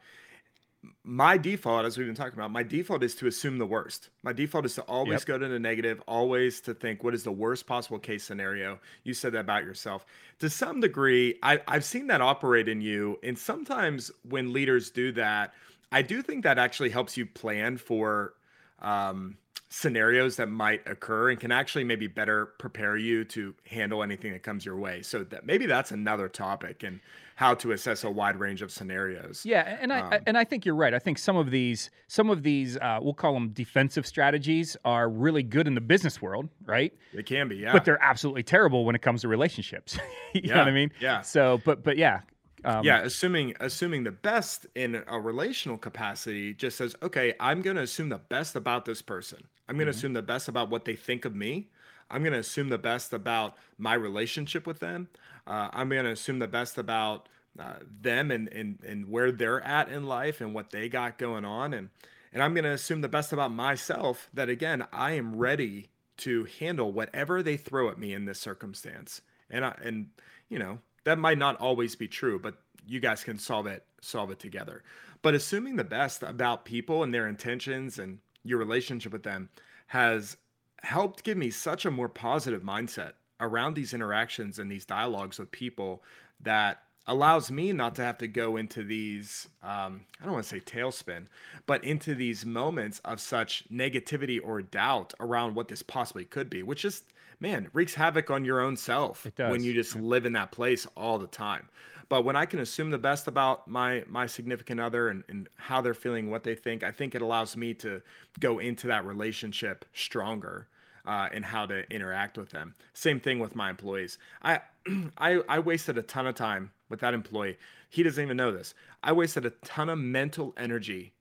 my 1.03 1.37
default, 1.37 1.87
as 1.87 1.99
we've 1.99 2.07
been 2.07 2.15
talking 2.15 2.35
about, 2.35 2.51
my 2.51 2.63
default 2.63 3.03
is 3.03 3.15
to 3.17 3.27
assume 3.27 3.59
the 3.59 3.67
worst. 3.67 4.11
My 4.23 4.33
default 4.33 4.65
is 4.65 4.75
to 4.77 4.83
always 4.83 5.21
Yep. 5.21 5.27
go 5.27 5.39
to 5.39 5.49
the 5.49 5.59
negative, 5.59 6.01
always 6.07 6.61
to 6.63 6.75
think 6.75 7.03
what 7.03 7.15
is 7.15 7.25
the 7.25 7.33
worst 7.33 7.67
possible 7.67 7.99
case 7.99 8.23
scenario. 8.25 8.79
You 9.03 9.15
said 9.15 9.33
that 9.33 9.41
about 9.41 9.65
yourself. 9.65 10.07
To 10.39 10.49
some 10.49 10.81
degree, 10.81 11.39
I, 11.43 11.61
I've 11.67 11.85
seen 11.85 12.07
that 12.09 12.21
operate 12.21 12.69
in 12.69 12.81
you. 12.81 13.19
And 13.23 13.37
sometimes 13.37 14.11
when 14.23 14.53
leaders 14.53 14.91
do 14.91 15.11
that, 15.13 15.53
I 15.91 16.03
do 16.03 16.23
think 16.23 16.45
that 16.45 16.59
actually 16.59 16.91
helps 16.91 17.17
you 17.17 17.27
plan 17.27 17.77
for 17.79 18.35
um, 18.81 19.37
scenarios 19.71 20.37
that 20.37 20.49
might 20.49 20.87
occur 20.87 21.31
and 21.31 21.39
can 21.39 21.53
actually 21.53 21.85
maybe 21.85 22.07
better 22.07 22.47
prepare 22.59 22.97
you 22.97 23.25
to 23.25 23.55
handle 23.67 24.03
anything 24.03 24.33
that 24.33 24.43
comes 24.43 24.65
your 24.65 24.77
way. 24.77 25.03
So 25.03 25.25
that 25.25 25.45
maybe 25.45 25.67
that's 25.67 25.91
another 25.91 26.29
topic 26.29 26.83
and 26.83 27.01
how 27.37 27.55
to 27.55 27.73
assess 27.73 28.03
a 28.03 28.11
wide 28.11 28.37
range 28.41 28.63
of 28.63 28.73
scenarios. 28.73 29.45
Yeah, 29.45 29.79
and 29.81 29.93
I, 29.93 30.01
Um, 30.01 30.23
and 30.27 30.39
I 30.39 30.45
think 30.45 30.65
you're 30.65 30.75
right. 30.75 30.93
I 30.93 30.99
think 30.99 31.19
some 31.19 31.37
of 31.37 31.51
these 31.51 31.91
some 32.07 32.31
of 32.31 32.43
these 32.43 32.77
uh, 32.79 32.99
we'll 33.03 33.15
call 33.15 33.35
them 33.35 33.51
defensive 33.51 34.07
strategies 34.07 34.77
are 34.85 35.09
really 35.09 35.43
good 35.43 35.67
in 35.67 35.75
the 35.75 35.81
business 35.81 36.21
world, 36.23 36.49
right? 36.65 36.93
They 37.15 37.23
can 37.23 37.49
be, 37.49 37.57
yeah. 37.57 37.73
But 37.73 37.85
they're 37.85 38.03
absolutely 38.03 38.43
terrible 38.43 38.85
when 38.85 38.95
it 38.95 39.03
comes 39.03 39.21
to 39.21 39.29
relationships. 39.29 39.99
you 40.33 40.49
know 40.49 40.59
what 40.59 40.69
I 40.69 40.73
mean? 40.73 40.91
yeah. 41.01 41.21
So, 41.21 41.61
but 41.65 41.85
but 41.85 41.97
yeah. 41.99 42.23
Um, 42.65 42.85
yeah, 42.85 43.01
assuming 43.03 43.55
assuming 43.61 44.05
the 44.05 44.13
best 44.13 44.67
in 44.75 45.03
a 45.07 45.21
relational 45.21 45.79
capacity 45.79 46.55
just 46.55 46.77
says, 46.77 46.97
okay, 47.03 47.35
I'm 47.39 47.63
going 47.63 47.77
to 47.77 47.83
assume 47.83 48.09
the 48.09 48.19
best 48.19 48.57
about 48.57 48.85
this 48.85 49.03
person. 49.03 49.39
I'm 49.69 49.77
going 49.77 49.87
to 49.87 49.91
assume 49.91 50.13
the 50.13 50.23
best 50.23 50.49
about 50.49 50.71
what 50.71 50.85
they 50.85 50.97
think 50.97 51.25
of 51.25 51.35
me. 51.35 51.69
I'm 52.11 52.23
going 52.23 52.33
to 52.33 52.39
assume 52.39 52.69
the 52.69 52.79
best 52.79 53.13
about 53.13 53.57
my 53.77 53.95
relationship 53.95 54.67
with 54.67 54.81
them. 54.81 55.09
Uh, 55.47 55.69
I'm 55.73 55.89
going 55.89 56.05
to 56.05 56.13
assume 56.13 56.39
the 56.39 56.49
best 56.49 56.79
about 56.79 57.29
uh, 57.59 57.75
them 58.01 58.31
and, 58.31 58.49
and 58.49 58.79
and 58.87 59.09
where 59.09 59.33
they're 59.33 59.63
at 59.63 59.89
in 59.89 60.07
life 60.07 60.41
and 60.41 60.55
what 60.55 60.71
they 60.71 60.89
got 60.89 61.19
going 61.19 61.45
on 61.45 61.75
and 61.75 61.91
and 62.33 62.43
I'm 62.43 62.55
going 62.55 62.65
to 62.65 62.73
assume 62.73 63.01
the 63.01 63.09
best 63.09 63.33
about 63.33 63.53
myself 63.53 64.29
that 64.35 64.49
again 64.49 64.87
I 64.93 65.13
am 65.13 65.37
ready 65.37 65.89
to 66.19 66.47
handle 66.59 66.93
whatever 66.93 67.43
they 67.43 67.57
throw 67.57 67.89
at 67.89 67.99
me 67.99 68.13
in 68.13 68.27
this 68.27 68.41
circumstance. 68.41 69.23
And 69.51 69.65
I, 69.65 69.75
and 69.83 70.09
you 70.49 70.59
know, 70.59 70.79
that 71.09 71.19
might 71.19 71.39
not 71.39 71.57
always 71.57 71.97
be 71.97 72.07
true, 72.07 72.39
but 72.39 72.55
you 72.87 73.01
guys 73.01 73.25
can 73.25 73.39
solve 73.39 73.67
it 73.67 73.83
solve 74.01 74.31
it 74.31 74.39
together. 74.39 74.83
But 75.23 75.35
assuming 75.35 75.77
the 75.77 75.85
best 75.85 76.23
about 76.23 76.65
people 76.65 77.03
and 77.03 77.13
their 77.13 77.27
intentions 77.27 77.99
and 77.99 78.19
your 78.45 78.59
relationship 78.59 79.13
with 79.13 79.23
them 79.23 79.49
has 79.89 80.37
helped 80.83 81.25
give 81.25 81.37
me 81.37 81.51
such 81.51 81.85
a 81.87 81.91
more 81.91 82.09
positive 82.09 82.63
mindset 82.63 83.13
around 83.41 83.75
these 83.75 83.95
interactions 83.95 84.59
and 84.59 84.71
these 84.71 84.85
dialogues 84.85 85.39
with 85.39 85.51
people 85.51 86.03
that 86.41 86.83
allows 87.07 87.51
me 87.51 87.73
not 87.73 87.95
to 87.95 88.03
have 88.03 88.19
to 88.19 88.29
go 88.29 88.59
into 88.59 88.85
these 88.85 89.49
um, 89.63 90.05
i 90.21 90.25
don't 90.25 90.35
want 90.35 90.45
to 90.45 90.49
say 90.49 90.61
tailspin 90.61 91.27
but 91.67 91.83
into 91.83 92.15
these 92.15 92.45
moments 92.45 93.01
of 93.05 93.19
such 93.19 93.65
negativity 93.73 94.39
or 94.43 94.61
doubt 94.61 95.15
around 95.19 95.55
what 95.55 95.69
this 95.69 95.83
possibly 95.83 96.25
could 96.25 96.51
be 96.51 96.63
which 96.63 96.83
just 96.83 97.05
man 97.41 97.69
wreaks 97.73 97.95
havoc 97.95 98.31
on 98.31 98.45
your 98.45 98.61
own 98.61 98.77
self 98.77 99.27
when 99.37 99.63
you 99.63 99.73
just 99.73 99.97
live 99.97 100.27
in 100.27 100.33
that 100.33 100.51
place 100.51 100.87
all 100.97 101.19
the 101.19 101.27
time 101.27 101.69
but 102.09 102.25
when 102.25 102.37
i 102.37 102.45
can 102.45 102.61
assume 102.61 102.91
the 102.91 102.99
best 102.99 103.29
about 103.29 103.67
my 103.69 104.03
my 104.09 104.27
significant 104.27 104.81
other 104.81 105.09
and, 105.09 105.25
and 105.29 105.49
how 105.57 105.81
they're 105.81 105.95
feeling 105.95 106.31
what 106.31 106.45
they 106.45 106.55
think 106.55 106.83
i 106.83 106.91
think 106.91 107.15
it 107.15 107.23
allows 107.23 107.57
me 107.57 107.75
to 107.75 108.01
go 108.41 108.59
into 108.59 108.87
that 108.87 109.05
relationship 109.05 109.85
stronger 109.93 110.69
uh, 111.09 111.27
and 111.33 111.45
how 111.45 111.65
to 111.65 111.91
interact 111.91 112.37
with 112.37 112.51
them. 112.51 112.75
Same 112.93 113.19
thing 113.19 113.39
with 113.39 113.57
my 113.57 113.71
employees. 113.71 114.19
I, 114.43 114.61
I 115.19 115.41
I 115.49 115.59
wasted 115.59 115.97
a 115.97 116.03
ton 116.03 116.27
of 116.27 116.35
time 116.35 116.71
with 116.91 117.01
that 117.01 117.15
employee. 117.15 117.57
He 117.89 118.03
doesn't 118.03 118.23
even 118.23 118.37
know 118.37 118.53
this. 118.53 118.75
I 119.03 119.13
wasted 119.13 119.47
a 119.47 119.51
ton 119.65 119.89
of 119.89 119.99
mental 119.99 120.55
energy 120.59 121.15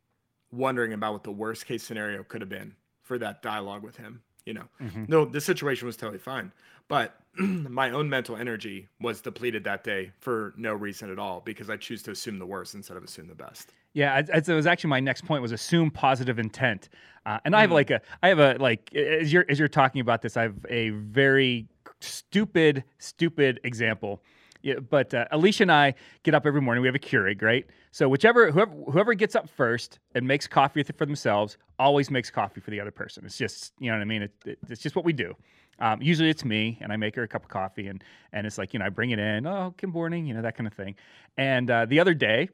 wondering 0.51 0.91
about 0.93 1.13
what 1.13 1.23
the 1.23 1.31
worst 1.31 1.65
case 1.65 1.83
scenario 1.83 2.23
could 2.23 2.41
have 2.41 2.49
been 2.49 2.75
for 3.01 3.17
that 3.17 3.41
dialogue 3.41 3.83
with 3.83 3.95
him. 3.95 4.21
You 4.47 4.53
know, 4.53 4.63
no, 5.09 5.25
the 5.25 5.41
situation 5.41 5.85
was 5.87 5.97
totally 5.97 6.19
fine, 6.19 6.53
but 6.87 7.19
my 7.37 7.91
own 7.91 8.09
mental 8.09 8.37
energy 8.37 8.87
was 9.01 9.19
depleted 9.19 9.65
that 9.65 9.83
day 9.83 10.11
for 10.19 10.53
no 10.55 10.73
reason 10.73 11.11
at 11.11 11.19
all 11.19 11.41
because 11.41 11.69
I 11.69 11.75
choose 11.75 12.01
to 12.03 12.11
assume 12.11 12.39
the 12.39 12.45
worst 12.45 12.73
instead 12.73 12.95
of 12.95 13.03
assume 13.03 13.27
the 13.27 13.35
best. 13.35 13.73
Yeah, 13.91 14.19
it, 14.19 14.47
was 14.47 14.65
actually 14.65 14.89
my 14.91 15.01
next 15.01 15.25
point 15.25 15.41
was 15.41 15.51
assume 15.51 15.91
positive 15.91 16.39
intent, 16.39 16.87
uh, 17.25 17.39
and 17.43 17.55
I 17.55 17.59
Mm. 17.59 17.61
have 17.63 17.71
like 17.73 17.89
a 17.91 18.01
I 18.23 18.29
have 18.29 18.39
a 18.39 18.53
like 18.57 18.95
as 18.95 19.33
you're 19.33 19.45
as 19.49 19.59
you're 19.59 19.67
talking 19.67 19.99
about 19.99 20.21
this, 20.21 20.37
I 20.37 20.43
have 20.43 20.65
a 20.69 20.91
very 20.91 21.67
stupid 21.99 22.85
stupid 22.99 23.59
example. 23.65 24.23
Yeah, 24.67 24.79
but 24.79 25.13
uh, 25.13 25.23
Alicia 25.31 25.63
and 25.63 25.71
I 25.71 25.93
get 26.23 26.35
up 26.35 26.45
every 26.45 26.59
morning. 26.59 26.81
We 26.81 26.89
have 26.89 26.95
a 26.95 26.99
Keurig, 26.99 27.41
right? 27.41 27.65
So 27.91 28.09
whichever 28.09 28.51
whoever 28.51 28.73
whoever 28.91 29.13
gets 29.13 29.33
up 29.33 29.47
first 29.47 29.99
and 30.13 30.27
makes 30.27 30.45
coffee 30.45 30.83
for 30.83 31.05
themselves 31.05 31.55
always 31.79 32.11
makes 32.11 32.29
coffee 32.29 32.59
for 32.59 32.71
the 32.71 32.81
other 32.81 32.91
person. 32.91 33.23
It's 33.25 33.37
just 33.37 33.71
you 33.79 33.89
know 33.89 33.95
what 33.95 34.01
I 34.01 34.05
mean. 34.05 34.23
It, 34.23 34.33
it, 34.45 34.59
it's 34.67 34.81
just 34.81 34.97
what 34.97 35.05
we 35.05 35.13
do. 35.13 35.33
Um, 35.79 36.01
usually 36.01 36.29
it's 36.29 36.43
me, 36.43 36.77
and 36.81 36.91
I 36.91 36.97
make 36.97 37.15
her 37.15 37.23
a 37.23 37.29
cup 37.29 37.43
of 37.43 37.49
coffee, 37.49 37.87
and 37.87 38.03
and 38.33 38.45
it's 38.45 38.57
like 38.57 38.73
you 38.73 38.79
know 38.79 38.85
I 38.85 38.89
bring 38.89 39.11
it 39.11 39.19
in. 39.19 39.47
Oh, 39.47 39.73
good 39.77 39.93
morning, 39.93 40.25
you 40.25 40.33
know 40.33 40.41
that 40.41 40.57
kind 40.57 40.67
of 40.67 40.73
thing. 40.73 40.95
And 41.37 41.71
uh, 41.71 41.85
the 41.85 42.01
other 42.01 42.13
day, 42.13 42.49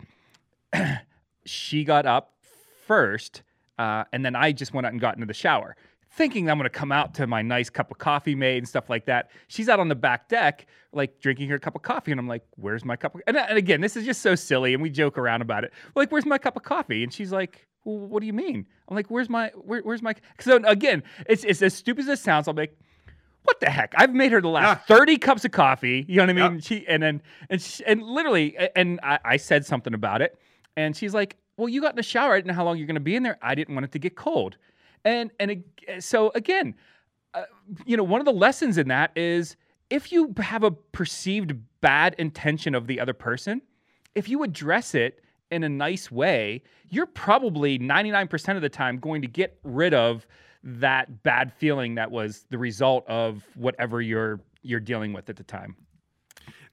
she 1.48 1.84
got 1.84 2.06
up 2.06 2.36
first, 2.86 3.42
uh, 3.80 4.04
and 4.14 4.24
then 4.24 4.36
I 4.36 4.52
just 4.52 4.72
went 4.72 4.86
out 4.86 4.92
and 4.92 5.02
got 5.02 5.16
into 5.16 5.26
the 5.26 5.34
shower, 5.34 5.76
thinking 6.16 6.50
I'm 6.50 6.58
going 6.58 6.66
to 6.66 6.70
come 6.70 6.92
out 6.92 7.14
to 7.16 7.28
my 7.28 7.42
nice 7.42 7.70
cup 7.70 7.92
of 7.92 7.98
coffee 7.98 8.36
made 8.36 8.58
and 8.60 8.68
stuff 8.68 8.90
like 8.90 9.06
that. 9.06 9.32
She's 9.48 9.68
out 9.70 9.80
on 9.80 9.88
the 9.88 9.96
back 9.96 10.30
deck, 10.30 10.68
like 10.92 11.20
drinking 11.20 11.50
her 11.50 11.60
cup 11.60 11.76
of 11.76 11.82
coffee, 11.82 12.12
and 12.12 12.20
I'm 12.20 12.28
like, 12.28 12.44
"Where's 12.56 12.86
my 12.86 12.96
cup?" 12.96 13.16
Of-? 13.16 13.22
And, 13.28 13.38
and 13.38 13.58
again, 13.58 13.82
this 13.82 13.96
is 13.98 14.06
just 14.06 14.22
so 14.22 14.36
silly, 14.36 14.74
and 14.74 14.82
we 14.84 14.90
joke 14.90 15.18
around 15.18 15.42
about 15.42 15.64
it. 15.64 15.74
We're 15.96 16.04
like, 16.04 16.12
"Where's 16.12 16.26
my 16.26 16.38
cup 16.38 16.56
of 16.56 16.64
coffee?" 16.64 17.04
And 17.04 17.14
she's 17.14 17.32
like. 17.32 17.68
Well, 17.86 17.98
what 17.98 18.22
do 18.22 18.28
you 18.28 18.32
mean? 18.32 18.66
I'm 18.88 18.96
like, 18.96 19.08
where's 19.08 19.30
my, 19.30 19.50
where, 19.56 19.82
where's 19.82 20.02
my? 20.02 20.16
So 20.40 20.56
again, 20.64 21.04
it's 21.28 21.44
it's 21.44 21.62
as 21.62 21.74
stupid 21.74 22.04
as 22.04 22.18
it 22.18 22.24
sounds. 22.24 22.48
I'm 22.48 22.56
like, 22.56 22.80
what 23.44 23.60
the 23.60 23.70
heck? 23.70 23.94
I've 23.98 24.14
made 24.14 24.32
her 24.32 24.40
the 24.40 24.48
last 24.48 24.88
Yeah. 24.90 24.96
30 24.98 25.18
cups 25.18 25.44
of 25.44 25.52
coffee. 25.52 26.06
You 26.08 26.16
know 26.16 26.24
what 26.24 26.30
I 26.30 26.34
mean? 26.34 26.54
Yep. 26.54 26.64
She 26.64 26.88
and 26.88 27.04
then 27.04 27.22
and 27.50 27.62
she, 27.62 27.84
and 27.86 28.02
literally 28.02 28.56
and 28.78 29.02
I, 29.04 29.20
I 29.26 29.36
said 29.36 29.66
something 29.66 29.94
about 29.94 30.22
it, 30.22 30.40
and 30.78 30.96
she's 30.96 31.14
like, 31.14 31.36
"Well, 31.58 31.68
you 31.68 31.82
got 31.82 31.90
in 31.90 31.98
the 31.98 32.04
shower. 32.04 32.32
I 32.32 32.38
didn't 32.38 32.48
know 32.48 32.54
how 32.54 32.64
long 32.64 32.78
you're 32.78 32.88
going 32.88 32.96
to 32.96 33.02
be 33.02 33.18
in 33.18 33.24
there. 33.24 33.38
I 33.42 33.54
didn't 33.54 33.76
want 33.76 33.84
it 33.84 33.92
to 33.92 34.00
get 34.00 34.16
cold." 34.16 34.56
And 35.06 35.32
and 35.40 35.64
so 36.00 36.32
again, 36.36 36.76
uh, 37.34 37.44
you 37.86 37.98
know, 37.98 38.04
one 38.04 38.22
of 38.22 38.26
the 38.26 38.34
lessons 38.34 38.78
in 38.78 38.88
that 38.90 39.12
is 39.18 39.56
if 39.90 40.12
you 40.12 40.34
have 40.38 40.64
a 40.64 40.72
perceived 40.72 41.54
bad 41.82 42.16
intention 42.18 42.76
of 42.76 42.88
the 42.88 43.00
other 43.00 43.14
person, 43.14 43.62
if 44.16 44.30
you 44.30 44.44
address 44.44 44.96
it 44.96 45.22
in 45.52 45.64
a 45.64 45.70
nice 45.70 46.12
way, 46.12 46.64
you're 46.90 47.06
probably 47.06 47.78
99% 47.78 48.56
of 48.56 48.62
the 48.62 48.70
time 48.70 48.98
going 48.98 49.22
to 49.22 49.28
get 49.28 49.60
rid 49.64 49.94
of 49.94 50.26
that 50.64 51.24
bad 51.24 51.52
feeling 51.54 51.96
that 51.96 52.10
was 52.10 52.46
the 52.50 52.58
result 52.58 53.06
of 53.08 53.44
whatever 53.56 54.02
you're 54.02 54.40
you're 54.62 54.80
dealing 54.80 55.12
with 55.12 55.30
at 55.30 55.36
the 55.36 55.44
time. 55.44 55.76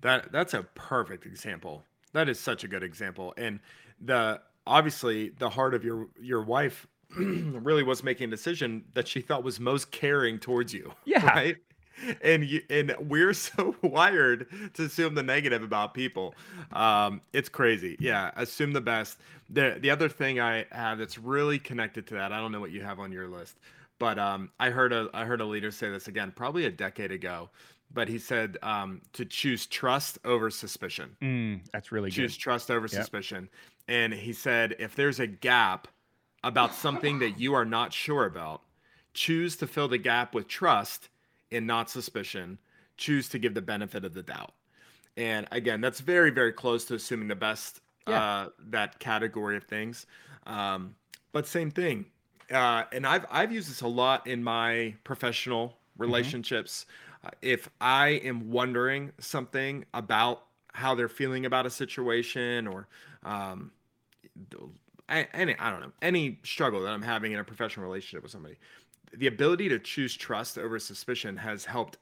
That 0.01 0.31
that's 0.33 0.55
a 0.55 0.62
perfect 0.75 1.27
example. 1.27 1.83
That 2.12 2.29
is 2.29 2.38
such 2.38 2.64
a 2.64 2.69
good 2.69 2.83
example. 2.83 3.35
And 3.37 3.61
the 4.01 4.40
obviously 4.66 5.31
the 5.31 5.51
heart 5.51 5.75
of 5.75 5.85
your 5.85 6.09
your 6.21 6.43
wife 6.43 6.87
really 7.16 7.83
was 7.83 8.03
making 8.03 8.29
a 8.29 8.31
decision 8.31 8.85
that 8.94 9.09
she 9.09 9.20
thought 9.20 9.42
was 9.44 9.61
most 9.61 9.90
caring 9.90 10.38
towards 10.38 10.73
you. 10.73 10.92
Yeah. 11.05 11.25
Right. 11.25 11.57
And 12.23 12.44
you 12.44 12.62
and 12.70 12.94
we're 13.01 13.33
so 13.49 13.77
wired 13.83 14.49
to 14.75 14.85
assume 14.85 15.14
the 15.14 15.23
negative 15.23 15.62
about 15.62 15.92
people. 15.94 16.35
Um, 16.73 17.20
it's 17.33 17.49
crazy. 17.49 17.96
Yeah, 18.01 18.31
assume 18.37 18.73
the 18.73 18.81
best. 18.81 19.18
The 19.51 19.77
the 19.81 19.90
other 19.90 20.09
thing 20.09 20.40
I 20.40 20.66
have 20.73 20.99
that's 20.99 21.18
really 21.18 21.59
connected 21.59 22.07
to 22.09 22.14
that, 22.14 22.33
I 22.33 22.38
don't 22.38 22.53
know 22.53 22.61
what 22.61 22.70
you 22.70 22.83
have 22.83 22.99
on 23.01 23.12
your 23.12 23.29
list, 23.29 23.59
but 23.99 24.18
um, 24.18 24.51
I 24.61 24.70
heard 24.70 24.92
a 24.92 25.11
I 25.12 25.25
heard 25.27 25.40
a 25.40 25.44
leader 25.44 25.70
say 25.70 25.90
this 25.90 26.09
again, 26.09 26.33
probably 26.35 26.64
a 26.64 26.70
decade 26.70 27.12
ago. 27.12 27.51
But 27.92 28.09
he 28.09 28.18
said 28.18 28.57
um, 28.62 29.03
to 29.14 29.25
choose 29.25 29.66
trust 29.66 30.18
over 30.25 30.49
suspicion 30.51 31.16
Mm, 31.23 31.62
that's 31.73 31.92
really 31.92 32.11
choose 32.11 32.37
good. 32.37 32.37
trust 32.37 32.70
over 32.70 32.88
Yep. 32.90 33.11
suspicion. 33.11 33.49
And 33.88 34.12
he 34.12 34.33
said, 34.33 34.77
if 34.79 34.94
there's 34.94 35.20
a 35.20 35.27
gap 35.27 35.88
about 36.42 36.74
something 36.74 37.18
that 37.20 37.38
you 37.38 37.55
are 37.55 37.64
not 37.64 37.92
sure 37.92 38.24
about, 38.24 38.62
choose 39.14 39.57
to 39.57 39.66
fill 39.66 39.88
the 39.88 39.98
gap 39.98 40.35
with 40.35 40.48
trust 40.48 41.09
and 41.53 41.66
not 41.66 41.90
suspicion. 41.90 42.59
Choose 42.96 43.29
to 43.31 43.38
give 43.38 43.55
the 43.55 43.62
benefit 43.62 44.05
of 44.05 44.14
the 44.14 44.22
doubt. 44.22 44.53
And 45.16 45.46
again, 45.53 45.81
that's 45.81 46.00
very, 46.00 46.31
very 46.31 46.53
close 46.53 46.85
to 46.87 46.94
assuming 46.94 47.29
the 47.29 47.35
best 47.35 47.81
Yeah. 48.07 48.22
uh, 48.22 48.48
that 48.68 48.98
category 48.98 49.57
of 49.57 49.64
things. 49.64 50.07
Um, 50.46 50.94
but 51.33 51.46
same 51.46 51.70
thing. 51.70 52.07
Uh, 52.50 52.85
and 52.92 53.07
I've 53.07 53.26
I've 53.31 53.53
used 53.53 53.70
this 53.70 53.83
a 53.83 53.88
lot 53.88 54.26
in 54.26 54.42
my 54.42 54.94
professional 55.05 55.79
relationships. 55.98 56.87
Uh, 57.22 57.31
if 57.42 57.68
I 57.81 58.09
am 58.24 58.50
wondering 58.50 59.12
something 59.18 59.85
about 59.94 60.46
how 60.72 60.94
they're 60.94 61.09
feeling 61.09 61.46
about 61.46 61.66
a 61.66 61.70
situation 61.70 62.66
or 62.66 62.88
um, 63.24 63.70
any 65.11 65.57
I 65.59 65.70
don't 65.70 65.81
know 65.81 65.92
any 66.03 66.38
struggle 66.44 66.83
that 66.83 66.90
I'm 66.90 67.03
having 67.03 67.33
in 67.33 67.38
a 67.38 67.44
professional 67.44 67.87
relationship 67.87 68.23
with 68.23 68.33
somebody, 68.33 68.57
the 69.12 69.27
ability 69.27 69.68
to 69.68 69.79
choose 69.79 70.16
trust 70.16 70.59
over 70.59 70.79
suspicion 70.79 71.37
has 71.37 71.64
helped 71.64 71.99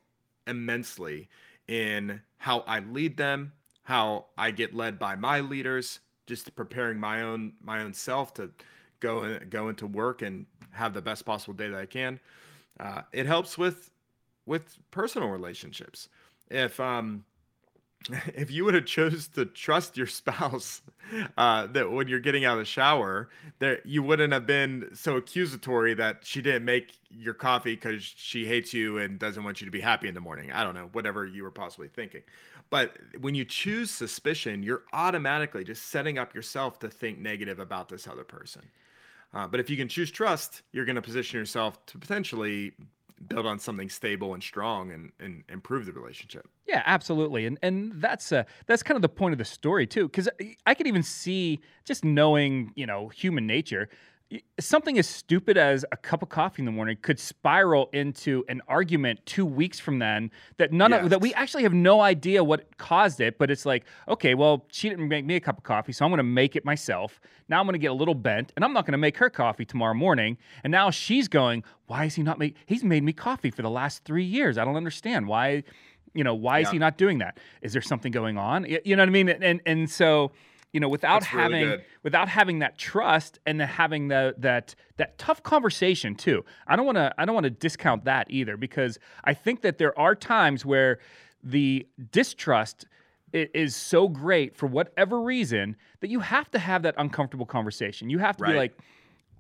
immensely 0.47 1.29
in 1.67 2.21
how 2.39 2.61
I 2.61 2.81
lead 2.81 3.17
them, 3.17 3.53
how 3.83 4.27
I 4.37 4.51
get 4.51 4.75
led 4.75 4.99
by 4.99 5.17
my 5.17 5.41
leaders, 5.41 6.01
just 6.27 6.55
preparing 6.55 6.99
my 6.99 7.23
own 7.23 7.55
my 7.63 7.83
own 7.83 7.95
self 7.95 8.35
to 8.35 8.51
go 9.01 9.21
and 9.21 9.51
go 9.51 9.69
into 9.69 9.87
work 9.87 10.23
and 10.23 10.47
have 10.71 10.95
the 10.95 11.03
best 11.03 11.25
possible 11.25 11.55
day 11.55 11.69
that 11.69 11.79
I 11.79 11.87
can. 11.87 12.21
Uh, 12.79 13.03
it 13.13 13.27
helps 13.27 13.57
with 13.57 13.91
with 14.47 14.79
personal 14.91 15.29
relationships. 15.29 16.09
If 16.51 16.81
um 16.81 17.25
if 18.35 18.51
you 18.51 18.65
would 18.65 18.75
have 18.75 18.87
chose 18.87 19.29
to 19.29 19.45
trust 19.45 19.97
your 19.97 20.07
spouse 20.07 20.83
uh, 21.39 21.67
that 21.67 21.91
when 21.91 22.09
you're 22.09 22.21
getting 22.21 22.45
out 22.45 22.53
of 22.55 22.59
the 22.59 22.65
shower 22.65 23.29
that 23.59 23.85
you 23.85 24.03
wouldn't 24.03 24.33
have 24.33 24.47
been 24.47 24.89
so 24.95 25.17
accusatory 25.17 25.95
that 25.95 26.25
she 26.25 26.41
didn't 26.41 26.65
make 26.65 26.99
your 27.11 27.35
coffee 27.35 27.75
because 27.75 28.03
she 28.03 28.47
hates 28.47 28.73
you 28.73 28.99
and 28.99 29.19
doesn't 29.19 29.45
want 29.45 29.61
you 29.61 29.65
to 29.65 29.71
be 29.71 29.81
happy 29.81 30.09
in 30.09 30.15
the 30.15 30.21
morning. 30.21 30.53
I 30.53 30.63
don't 30.65 30.75
know 30.75 30.89
whatever 30.93 31.27
you 31.27 31.43
were 31.43 31.51
possibly 31.51 31.89
thinking. 31.89 32.23
But 32.71 32.97
when 33.21 33.35
you 33.35 33.45
choose 33.45 33.91
suspicion 33.91 34.63
you're 34.63 34.85
automatically 34.93 35.65
just 35.65 35.87
setting 35.87 36.19
up 36.19 36.35
yourself 36.35 36.79
to 36.81 36.89
think 36.89 37.19
negative 37.19 37.59
about 37.59 37.89
this 37.89 38.07
other 38.07 38.25
person. 38.25 38.63
Uh, 39.35 39.47
but 39.47 39.61
if 39.61 39.69
you 39.69 39.77
can 39.77 39.89
choose 39.89 40.11
trust 40.11 40.63
you're 40.73 40.85
going 40.85 40.97
to 40.97 41.03
position 41.03 41.39
yourself 41.39 41.85
to 41.87 41.99
potentially 41.99 42.73
build 43.27 43.47
on 43.47 43.59
something 43.59 43.89
stable 43.89 44.35
and 44.35 44.43
strong 44.43 44.93
and, 44.93 45.13
and 45.19 45.45
improve 45.49 45.87
the 45.87 45.93
relationship. 45.93 46.49
Yeah, 46.67 46.83
absolutely. 46.87 47.47
And 47.47 47.59
and 47.63 47.93
that's 47.97 48.31
uh, 48.31 48.45
that's 48.67 48.83
kind 48.83 48.97
of 48.97 49.03
the 49.03 49.09
point 49.09 49.33
of 49.33 49.39
the 49.39 49.45
story 49.45 49.87
too 49.87 50.09
cuz 50.09 50.29
I 50.67 50.75
could 50.75 50.87
even 50.87 51.03
see 51.03 51.61
just 51.85 52.05
knowing, 52.05 52.73
you 52.77 52.87
know, 52.87 53.09
human 53.09 53.47
nature 53.47 53.89
something 54.61 54.99
as 54.99 55.09
stupid 55.09 55.57
as 55.57 55.87
a 55.91 55.97
cup 55.97 56.23
of 56.23 56.29
coffee 56.29 56.61
in 56.61 56.67
the 56.67 56.73
morning 56.73 56.99
could 57.01 57.19
spiral 57.19 57.89
into 57.95 58.45
an 58.49 58.61
argument 58.69 59.19
two 59.25 59.47
weeks 59.47 59.81
from 59.81 59.99
then 59.99 60.31
that 60.59 60.71
none 60.71 60.91
yes. 60.91 61.05
of 61.05 61.11
that 61.11 61.21
we 61.21 61.33
actually 61.33 61.63
have 61.63 61.73
no 61.73 62.03
idea 62.03 62.45
what 62.45 62.77
caused 62.77 63.21
it 63.21 63.39
but 63.39 63.51
it's 63.51 63.65
like 63.65 63.87
okay 64.07 64.35
well 64.35 64.67
she 64.71 64.91
didn't 64.91 65.09
make 65.09 65.25
me 65.25 65.37
a 65.37 65.41
cup 65.41 65.57
of 65.57 65.65
coffee 65.65 65.93
so 65.93 66.05
i'm 66.05 66.11
going 66.11 66.19
to 66.19 66.23
make 66.23 66.57
it 66.57 66.65
myself. 66.65 67.21
Now 67.49 67.61
i'm 67.61 67.67
going 67.67 67.73
to 67.73 67.79
get 67.79 67.91
a 67.91 67.95
little 67.95 68.15
bent 68.15 68.53
and 68.55 68.65
i'm 68.65 68.75
not 68.75 68.85
going 68.85 68.93
to 68.93 68.99
make 68.99 69.17
her 69.17 69.31
coffee 69.31 69.65
tomorrow 69.65 69.95
morning. 69.95 70.37
And 70.63 70.71
now 70.71 70.91
she's 70.91 71.29
going 71.29 71.65
why 71.87 72.05
is 72.05 72.15
he 72.15 72.23
not 72.23 72.39
make 72.39 72.57
he's 72.67 72.85
made 72.85 73.03
me 73.03 73.13
coffee 73.13 73.51
for 73.51 73.63
the 73.63 73.71
last 73.71 74.05
three 74.05 74.25
years. 74.25 74.59
I 74.59 74.65
don't 74.65 74.77
understand. 74.77 75.27
Why 75.27 75.65
you 76.15 76.25
know 76.25 76.35
why 76.35 76.59
yeah. 76.59 76.67
is 76.67 76.73
he 76.73 76.79
not 76.79 76.99
doing 76.99 77.19
that? 77.19 77.39
Is 77.63 77.73
there 77.73 77.83
something 77.83 78.13
going 78.13 78.37
on? 78.37 78.67
You 78.85 78.97
know 78.97 79.03
what 79.03 79.09
i 79.09 79.13
mean? 79.13 79.29
And 79.29 79.61
and 79.65 79.91
so 79.91 80.33
you 80.73 80.81
know 80.81 80.89
without 80.89 81.21
That's 81.21 81.27
having 81.27 81.69
really 81.69 81.83
without 82.03 82.29
having 82.29 82.59
that 82.61 82.79
trust 82.79 83.39
and 83.47 83.61
the, 83.61 83.67
having 83.67 84.09
the 84.09 84.35
that 84.39 84.75
that 84.97 85.19
tough 85.19 85.43
conversation 85.43 86.15
too. 86.15 86.45
I 86.67 86.77
don't 86.77 86.87
want 86.87 86.97
to 86.97 87.13
i 87.19 87.25
don't 87.25 87.35
want 87.35 87.45
to 87.45 87.51
discount 87.51 88.05
that 88.05 88.27
either 88.31 88.57
because 88.57 88.99
i 89.25 89.35
think 89.35 89.63
that 89.63 89.79
there 89.79 89.99
are 89.99 90.15
times 90.15 90.65
where 90.65 90.99
the 91.43 91.87
distrust 92.11 92.87
is 93.33 93.77
so 93.77 94.09
great 94.09 94.57
for 94.57 94.67
whatever 94.67 95.21
reason 95.21 95.77
that 96.01 96.09
you 96.09 96.21
have 96.21 96.51
to 96.51 96.59
have 96.59 96.83
that 96.83 96.95
uncomfortable 96.97 97.45
conversation. 97.45 98.09
You 98.09 98.19
have 98.19 98.39
to 98.39 98.45
right. 98.45 98.53
be 98.53 98.59
like 98.59 98.79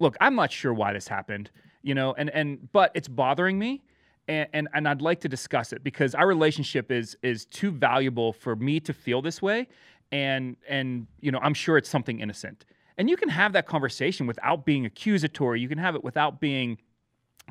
look 0.01 0.17
i'm 0.21 0.35
not 0.35 0.53
sure 0.53 0.73
why 0.73 0.93
this 0.93 1.09
happened 1.09 1.51
you 1.83 1.95
know 1.95 2.14
and 2.14 2.31
and 2.31 2.71
but 2.73 2.93
it's 2.95 3.09
bothering 3.09 3.59
me 3.59 3.83
and, 4.29 4.49
and, 4.53 4.69
and 4.75 4.87
I'd 4.87 5.01
like 5.01 5.21
to 5.21 5.29
discuss 5.29 5.73
it 5.73 5.83
because 5.83 6.14
our 6.14 6.27
relationship 6.27 6.93
is 6.93 7.17
is 7.23 7.47
too 7.47 7.71
valuable 7.71 8.33
for 8.33 8.55
me 8.55 8.79
to 8.81 8.93
feel 8.93 9.23
this 9.23 9.41
way 9.41 9.69
and 10.12 10.57
and 10.68 11.07
you 11.21 11.31
know 11.31 11.38
i'm 11.42 11.55
sure 11.55 11.77
it's 11.77 11.88
something 11.88 12.21
innocent. 12.21 12.64
And 12.97 13.09
you 13.09 13.16
can 13.16 13.29
have 13.29 13.53
that 13.53 13.66
conversation 13.66 14.27
without 14.27 14.66
being 14.66 14.85
accusatory. 14.85 15.61
You 15.61 15.68
can 15.68 15.79
have 15.79 15.94
it 15.94 16.03
without 16.03 16.40
being 16.40 16.79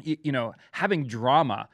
you, 0.03 0.17
you 0.23 0.31
know 0.31 0.53
having 0.71 1.07
drama. 1.07 1.69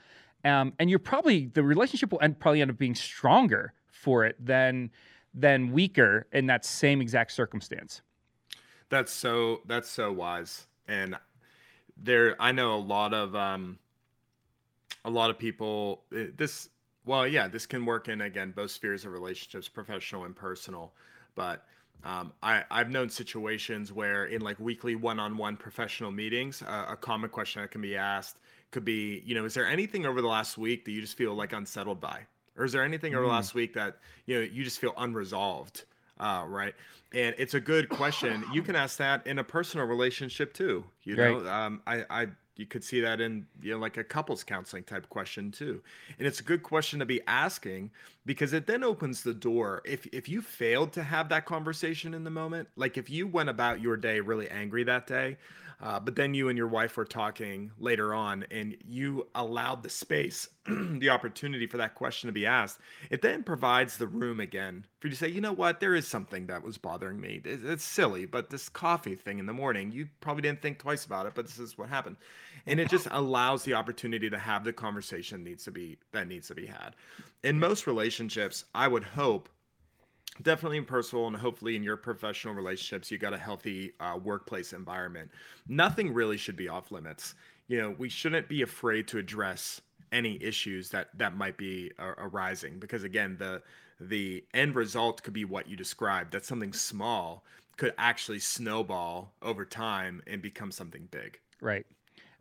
Um, 0.46 0.74
and 0.78 0.90
you're 0.90 1.00
probably 1.00 1.48
the 1.48 1.64
relationship 1.64 2.12
will 2.12 2.22
end, 2.22 2.40
probably 2.40 2.62
end 2.62 2.70
up 2.70 2.78
being 2.78 2.96
stronger 2.96 3.74
for 3.92 4.26
it 4.26 4.36
than 4.44 4.92
than 5.34 5.72
weaker 5.72 6.28
in 6.32 6.46
that 6.48 6.66
same 6.66 7.02
exact 7.02 7.32
circumstance. 7.32 8.04
That's 8.90 9.12
so 9.12 9.62
that's 9.66 9.90
so 9.90 10.12
wise. 10.12 10.68
And 10.88 11.18
there 11.98 12.36
i 12.40 12.52
know 12.52 12.74
a 12.74 12.78
lot 12.78 13.14
of 13.14 13.36
um 13.36 13.78
a 15.06 15.10
lot 15.10 15.30
of 15.30 15.38
people 15.38 16.04
eh, 16.16 16.28
this 16.36 16.70
well, 17.06 17.28
yeah, 17.28 17.48
this 17.48 17.66
can 17.66 17.86
work 17.86 18.08
in 18.08 18.22
again 18.22 18.52
both 18.56 18.72
spheres 18.72 19.06
of 19.06 19.12
relationships, 19.12 19.68
professional 19.68 20.26
and 20.26 20.36
personal. 20.36 20.94
But 21.36 21.66
um, 22.04 22.34
I, 22.42 22.64
I've 22.70 22.90
known 22.90 23.10
situations 23.10 23.92
where 23.94 24.26
in 24.26 24.42
like 24.42 24.60
weekly 24.60 24.96
one-on-one 24.96 25.58
professional 25.58 26.12
meetings, 26.12 26.62
uh, 26.62 26.86
a 26.90 26.96
common 26.96 27.30
question 27.30 27.62
that 27.62 27.72
can 27.72 27.82
be 27.82 27.96
asked 27.96 28.38
could 28.72 28.86
be, 28.86 29.22
you 29.26 29.36
know, 29.36 29.46
is 29.46 29.54
there 29.54 29.68
anything 29.68 30.06
over 30.06 30.22
the 30.22 30.28
last 30.28 30.58
week 30.58 30.84
that 30.86 30.92
you 30.92 31.02
just 31.02 31.18
feel 31.18 31.34
like 31.34 31.54
unsettled 31.54 32.02
by, 32.02 32.22
or 32.58 32.66
is 32.66 32.72
there 32.72 32.84
anything 32.84 33.14
over 33.16 33.24
the 33.24 33.30
mm. 33.30 33.36
last 33.36 33.54
week 33.54 33.74
that 33.74 33.98
you 34.26 34.36
know 34.36 34.42
you 34.42 34.64
just 34.64 34.80
feel 34.80 34.94
unresolved? 34.98 35.86
Uh, 36.20 36.44
right. 36.48 36.74
And 37.14 37.36
it's 37.38 37.54
a 37.54 37.60
good 37.60 37.90
question. 37.90 38.44
You 38.52 38.62
can 38.62 38.76
ask 38.76 38.98
that 38.98 39.26
in 39.28 39.40
a 39.40 39.44
personal 39.44 39.86
relationship 39.86 40.54
too. 40.54 40.84
You 41.04 41.16
know, 41.16 41.48
um, 41.48 41.82
I, 41.86 42.06
I 42.10 42.28
you 42.56 42.66
could 42.66 42.84
see 42.84 43.02
that 43.02 43.20
in 43.20 43.46
you 43.62 43.72
know 43.72 43.80
like 43.80 43.98
a 43.98 44.04
couples 44.04 44.44
counseling 44.44 44.84
type 44.84 45.10
question 45.10 45.52
too. 45.52 45.82
And 46.18 46.28
it's 46.28 46.40
a 46.40 46.44
good 46.44 46.64
question 46.64 47.00
to 47.00 47.06
be 47.06 47.22
asking 47.28 47.92
because 48.26 48.54
it 48.54 48.68
then 48.68 48.84
opens 48.84 49.24
the 49.24 49.34
door. 49.34 49.82
If 49.86 50.06
if 50.08 50.30
you 50.30 50.42
failed 50.42 50.94
to 50.94 51.04
have 51.04 51.30
that 51.30 51.46
conversation 51.46 52.14
in 52.14 52.24
the 52.24 52.30
moment 52.30 52.68
like 52.76 52.98
if 52.98 53.10
you 53.10 53.28
went 53.28 53.50
about 53.50 53.82
your 53.82 53.98
day 53.98 54.20
really 54.20 54.50
angry 54.50 54.84
that 54.84 55.08
day 55.08 55.38
uh, 55.84 56.00
but 56.00 56.16
then 56.16 56.34
you 56.34 56.48
and 56.48 56.58
your 56.58 56.70
wife 56.70 56.96
were 56.96 57.04
talking 57.04 57.70
later 57.78 58.14
on 58.14 58.46
and 58.50 58.78
you 58.88 59.28
allowed 59.36 59.84
the 59.84 59.90
space, 59.90 60.48
the 60.66 61.10
opportunity 61.10 61.68
for 61.68 61.76
that 61.76 61.94
question 61.94 62.28
to 62.28 62.32
be 62.32 62.46
asked. 62.46 62.80
It 63.10 63.22
then 63.22 63.44
provides 63.44 63.98
the 63.98 64.08
room 64.08 64.40
again 64.40 64.86
for 65.00 65.08
you 65.08 65.12
to 65.12 65.18
say, 65.18 65.28
you 65.28 65.42
know 65.42 65.52
what, 65.52 65.82
there 65.82 65.94
is 65.94 66.08
something 66.08 66.48
that 66.48 66.64
was 66.64 66.78
bothering 66.78 67.20
me. 67.20 67.42
It's 67.44 67.84
silly, 67.84 68.26
but 68.26 68.50
this 68.50 68.70
coffee 68.70 69.16
thing 69.16 69.40
in 69.40 69.46
the 69.46 69.52
morning, 69.52 69.92
you 69.92 70.08
probably 70.22 70.44
didn't 70.44 70.62
think 70.62 70.80
twice 70.80 71.06
about 71.06 71.26
it, 71.26 71.34
but 71.36 71.48
this 71.48 71.60
is 71.60 71.78
what 71.78 71.90
happened. 71.90 72.16
And 72.66 72.80
it 72.80 72.90
just 72.90 73.10
allows 73.12 73.64
the 73.64 73.74
opportunity 73.74 74.30
to 74.30 74.38
have 74.38 74.64
the 74.64 74.72
conversation 74.72 75.44
needs 75.44 75.66
to 75.66 75.72
be 75.72 75.98
that 76.14 76.30
needs 76.30 76.48
to 76.48 76.56
be 76.56 76.66
had. 76.66 76.96
In 77.44 77.60
most 77.60 77.88
relationships, 77.88 78.64
I 78.74 78.88
would 78.88 79.04
hope 79.04 79.50
definitely 80.42 80.78
in 80.78 80.86
personal 80.86 81.28
and 81.28 81.36
hopefully 81.36 81.76
in 81.76 81.84
your 81.84 81.98
professional 81.98 82.54
relationships 82.54 83.12
you 83.12 83.18
got 83.18 83.34
a 83.34 83.38
healthy 83.38 83.94
uh, 84.00 84.18
workplace 84.22 84.74
environment. 84.74 85.30
Nothing 85.68 86.14
really 86.14 86.38
should 86.38 86.56
be 86.56 86.68
off 86.68 86.92
limits. 86.92 87.36
You 87.68 87.82
know 87.82 87.96
we 87.98 88.10
shouldn't 88.10 88.50
be 88.50 88.62
afraid 88.62 89.08
to 89.10 89.18
address 89.18 89.82
any 90.12 90.42
issues 90.42 90.90
that 90.90 91.10
that 91.18 91.36
might 91.36 91.58
be 91.58 91.92
uh, 92.00 92.14
arising 92.18 92.80
because 92.80 93.04
again 93.04 93.36
the 93.40 93.62
the 94.00 94.44
end 94.54 94.76
result 94.76 95.24
could 95.24 95.34
be 95.34 95.46
what 95.46 95.68
you 95.68 95.76
described 95.76 96.34
that 96.34 96.46
something 96.46 96.74
small 96.74 97.44
could 97.78 97.94
actually 97.98 98.40
snowball 98.40 99.34
over 99.42 99.66
time 99.66 100.22
and 100.28 100.42
become 100.42 100.72
something 100.72 101.08
big. 101.12 101.40
Right. 101.62 101.86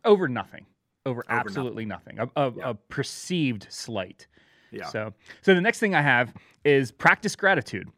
Over 0.05 0.27
nothing. 0.27 0.65
Over, 1.05 1.21
over 1.21 1.25
absolutely 1.29 1.85
nothing, 1.85 2.17
nothing. 2.17 2.31
A, 2.35 2.47
a, 2.47 2.53
yeah. 2.55 2.69
a 2.69 2.73
perceived 2.73 3.67
slight 3.69 4.27
yeah. 4.73 4.87
So, 4.87 5.13
so 5.41 5.53
the 5.53 5.61
next 5.61 5.79
thing 5.79 5.95
I 5.95 6.01
have 6.01 6.33
is 6.63 6.91
practice 6.91 7.35
gratitude. 7.35 7.89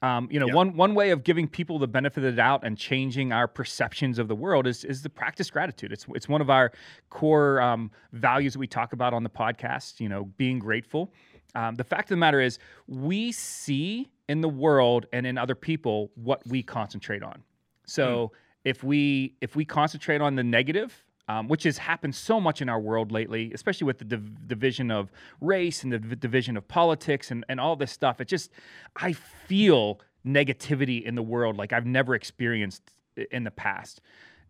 Um, 0.00 0.28
you 0.30 0.38
know, 0.38 0.46
one 0.54 0.76
one 0.76 0.94
way 0.94 1.10
of 1.10 1.24
giving 1.24 1.48
people 1.48 1.80
the 1.80 1.88
benefit 1.88 2.18
of 2.18 2.22
the 2.24 2.32
doubt 2.32 2.60
and 2.62 2.78
changing 2.78 3.32
our 3.32 3.48
perceptions 3.48 4.20
of 4.20 4.28
the 4.28 4.36
world 4.36 4.68
is 4.68 4.84
is 4.84 5.02
the 5.02 5.10
practice 5.10 5.50
gratitude. 5.50 5.92
It's 5.92 6.06
it's 6.14 6.28
one 6.28 6.40
of 6.40 6.50
our 6.50 6.70
core 7.10 7.60
um, 7.60 7.90
values 8.12 8.52
that 8.52 8.60
we 8.60 8.68
talk 8.68 8.92
about 8.92 9.12
on 9.12 9.24
the 9.24 9.30
podcast. 9.30 9.98
You 9.98 10.08
know, 10.08 10.26
being 10.36 10.60
grateful. 10.60 11.12
Um, 11.56 11.74
the 11.74 11.82
fact 11.84 12.04
of 12.04 12.10
the 12.10 12.16
matter 12.16 12.40
is, 12.40 12.60
we 12.86 13.32
see 13.32 14.08
in 14.28 14.40
the 14.40 14.48
world 14.48 15.06
and 15.12 15.26
in 15.26 15.36
other 15.36 15.54
people 15.54 16.12
what 16.14 16.46
we 16.46 16.62
concentrate 16.62 17.22
on. 17.22 17.42
So 17.84 18.28
mm. 18.32 18.36
if 18.64 18.84
we 18.84 19.34
if 19.40 19.56
we 19.56 19.64
concentrate 19.64 20.20
on 20.20 20.36
the 20.36 20.44
negative, 20.44 21.04
um, 21.28 21.46
which 21.46 21.64
has 21.64 21.78
happened 21.78 22.14
so 22.14 22.40
much 22.40 22.62
in 22.62 22.68
our 22.68 22.80
world 22.80 23.12
lately, 23.12 23.52
especially 23.52 23.84
with 23.84 23.98
the 23.98 24.04
div- 24.04 24.48
division 24.48 24.90
of 24.90 25.12
race 25.40 25.84
and 25.84 25.92
the 25.92 25.98
division 25.98 26.56
of 26.56 26.66
politics 26.66 27.30
and, 27.30 27.44
and 27.48 27.60
all 27.60 27.76
this 27.76 27.92
stuff. 27.92 28.20
It 28.20 28.28
just, 28.28 28.50
I 28.96 29.12
feel 29.12 30.00
negativity 30.26 31.02
in 31.02 31.14
the 31.14 31.22
world 31.22 31.56
like 31.56 31.72
I've 31.72 31.86
never 31.86 32.14
experienced 32.14 32.82
in 33.30 33.44
the 33.44 33.50
past. 33.50 34.00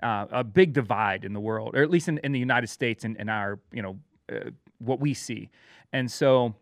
Uh, 0.00 0.26
a 0.30 0.44
big 0.44 0.72
divide 0.72 1.24
in 1.24 1.32
the 1.32 1.40
world, 1.40 1.74
or 1.74 1.82
at 1.82 1.90
least 1.90 2.06
in, 2.06 2.18
in 2.18 2.30
the 2.30 2.38
United 2.38 2.68
States 2.68 3.04
and 3.04 3.16
in, 3.16 3.28
our, 3.28 3.58
you 3.72 3.82
know, 3.82 3.98
uh, 4.32 4.50
what 4.78 5.00
we 5.00 5.12
see. 5.12 5.50
And 5.92 6.08
so, 6.08 6.54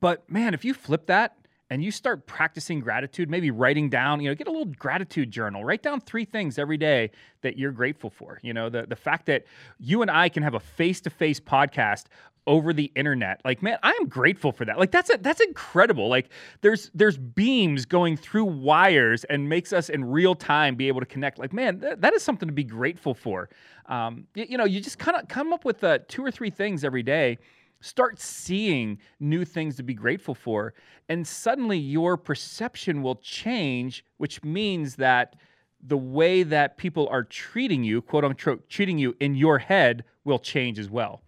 but 0.00 0.28
man, 0.30 0.54
if 0.54 0.64
you 0.64 0.72
flip 0.72 1.06
that 1.06 1.36
and 1.70 1.82
you 1.82 1.90
start 1.90 2.26
practicing 2.26 2.80
gratitude, 2.80 3.28
maybe 3.28 3.50
writing 3.50 3.88
down, 3.88 4.20
you 4.20 4.28
know, 4.28 4.34
get 4.34 4.46
a 4.46 4.50
little 4.50 4.72
gratitude 4.78 5.30
journal. 5.30 5.64
Write 5.64 5.82
down 5.82 6.00
three 6.00 6.24
things 6.24 6.58
every 6.58 6.76
day 6.76 7.10
that 7.42 7.58
you're 7.58 7.72
grateful 7.72 8.10
for. 8.10 8.38
You 8.42 8.54
know, 8.54 8.68
the 8.68 8.86
the 8.86 8.96
fact 8.96 9.26
that 9.26 9.44
you 9.78 10.02
and 10.02 10.10
I 10.10 10.28
can 10.28 10.42
have 10.42 10.54
a 10.54 10.60
face-to-face 10.60 11.40
podcast 11.40 12.04
over 12.46 12.72
the 12.72 12.92
internet. 12.94 13.40
Like, 13.44 13.60
man, 13.60 13.78
I 13.82 13.90
am 14.00 14.08
grateful 14.08 14.52
for 14.52 14.64
that. 14.64 14.78
Like 14.78 14.92
that's 14.92 15.10
a, 15.10 15.18
that's 15.18 15.40
incredible. 15.40 16.08
Like 16.08 16.28
there's 16.60 16.90
there's 16.94 17.18
beams 17.18 17.84
going 17.84 18.16
through 18.16 18.44
wires 18.44 19.24
and 19.24 19.48
makes 19.48 19.72
us 19.72 19.88
in 19.88 20.04
real 20.04 20.34
time 20.34 20.76
be 20.76 20.88
able 20.88 21.00
to 21.00 21.06
connect. 21.06 21.38
Like, 21.38 21.52
man, 21.52 21.80
th- 21.80 21.96
that 21.98 22.14
is 22.14 22.22
something 22.22 22.48
to 22.48 22.54
be 22.54 22.64
grateful 22.64 23.14
for. 23.14 23.48
Um, 23.86 24.26
you, 24.34 24.46
you 24.50 24.58
know, 24.58 24.64
you 24.64 24.80
just 24.80 24.98
kind 24.98 25.16
of 25.16 25.28
come 25.28 25.52
up 25.52 25.64
with 25.64 25.82
uh, 25.82 25.98
two 26.06 26.24
or 26.24 26.30
three 26.30 26.50
things 26.50 26.84
every 26.84 27.02
day 27.02 27.38
Start 27.80 28.18
seeing 28.18 28.98
new 29.20 29.44
things 29.44 29.76
to 29.76 29.82
be 29.82 29.94
grateful 29.94 30.34
for. 30.34 30.74
And 31.08 31.26
suddenly 31.26 31.78
your 31.78 32.16
perception 32.16 33.02
will 33.02 33.16
change, 33.16 34.04
which 34.16 34.42
means 34.42 34.96
that 34.96 35.36
the 35.82 35.96
way 35.96 36.42
that 36.42 36.78
people 36.78 37.06
are 37.10 37.22
treating 37.22 37.84
you, 37.84 38.02
quote 38.02 38.24
unquote, 38.24 38.68
treating 38.68 38.98
you 38.98 39.14
in 39.20 39.34
your 39.34 39.58
head 39.58 40.04
will 40.24 40.38
change 40.38 40.78
as 40.78 40.90
well. 40.90 41.20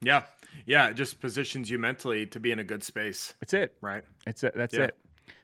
Yeah. 0.00 0.22
yeah, 0.66 0.88
it 0.88 0.94
just 0.94 1.20
positions 1.20 1.70
you 1.70 1.78
mentally 1.78 2.26
to 2.26 2.40
be 2.40 2.50
in 2.52 2.58
a 2.58 2.64
good 2.64 2.82
space, 2.82 3.34
That's 3.40 3.54
it. 3.54 3.74
right? 3.80 4.04
It's 4.26 4.42
it. 4.42 4.54
That's 4.56 4.74
Yeah. 4.74 4.84
it. 4.84 4.96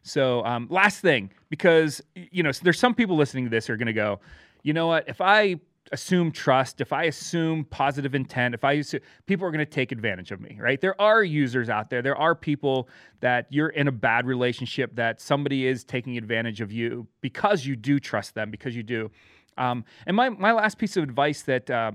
So, 0.03 0.45
um, 0.45 0.67
last 0.71 1.01
thing, 1.01 1.31
because 1.51 2.03
you 2.15 2.43
know, 2.43 2.51
there's 2.63 2.79
some 2.79 2.95
people 2.95 3.17
listening 3.17 3.45
to 3.45 3.51
this 3.51 3.67
who 3.67 3.73
are 3.75 3.77
going 3.77 3.87
to 3.87 3.93
go, 3.93 4.21
you 4.63 4.73
know 4.73 4.87
what? 4.87 5.09
If 5.09 5.21
I 5.21 5.61
assume 5.93 6.33
trust, 6.33 6.81
if 6.81 6.93
I 6.93 7.05
assume 7.05 7.65
positive 7.65 8.15
intent, 8.15 8.55
if 8.55 8.65
I 8.65 8.73
assume, 8.73 9.01
people 9.27 9.47
are 9.47 9.51
going 9.51 9.65
to 9.65 9.71
take 9.71 9.93
advantage 9.93 10.31
of 10.31 10.41
me, 10.41 10.59
right? 10.61 10.81
There 10.81 11.01
are 11.01 11.23
users 11.23 11.69
out 11.69 11.91
there. 11.91 12.03
There 12.03 12.17
are 12.17 12.35
people 12.35 12.89
that 13.21 13.47
you're 13.51 13.71
in 13.71 13.89
a 13.89 13.93
bad 13.93 14.27
relationship 14.27 14.95
that 14.97 15.21
somebody 15.21 15.67
is 15.67 15.85
taking 15.85 16.17
advantage 16.17 16.61
of 16.61 16.73
you 16.73 17.07
because 17.21 17.67
you 17.67 17.77
do 17.77 17.99
trust 17.99 18.35
them, 18.35 18.51
because 18.51 18.77
you 18.77 18.83
do. 18.83 19.11
Um, 19.57 19.85
and 20.07 20.17
my 20.17 20.29
my 20.29 20.53
last 20.53 20.79
piece 20.79 20.97
of 20.97 21.03
advice 21.03 21.43
that 21.43 21.69
uh, 21.69 21.93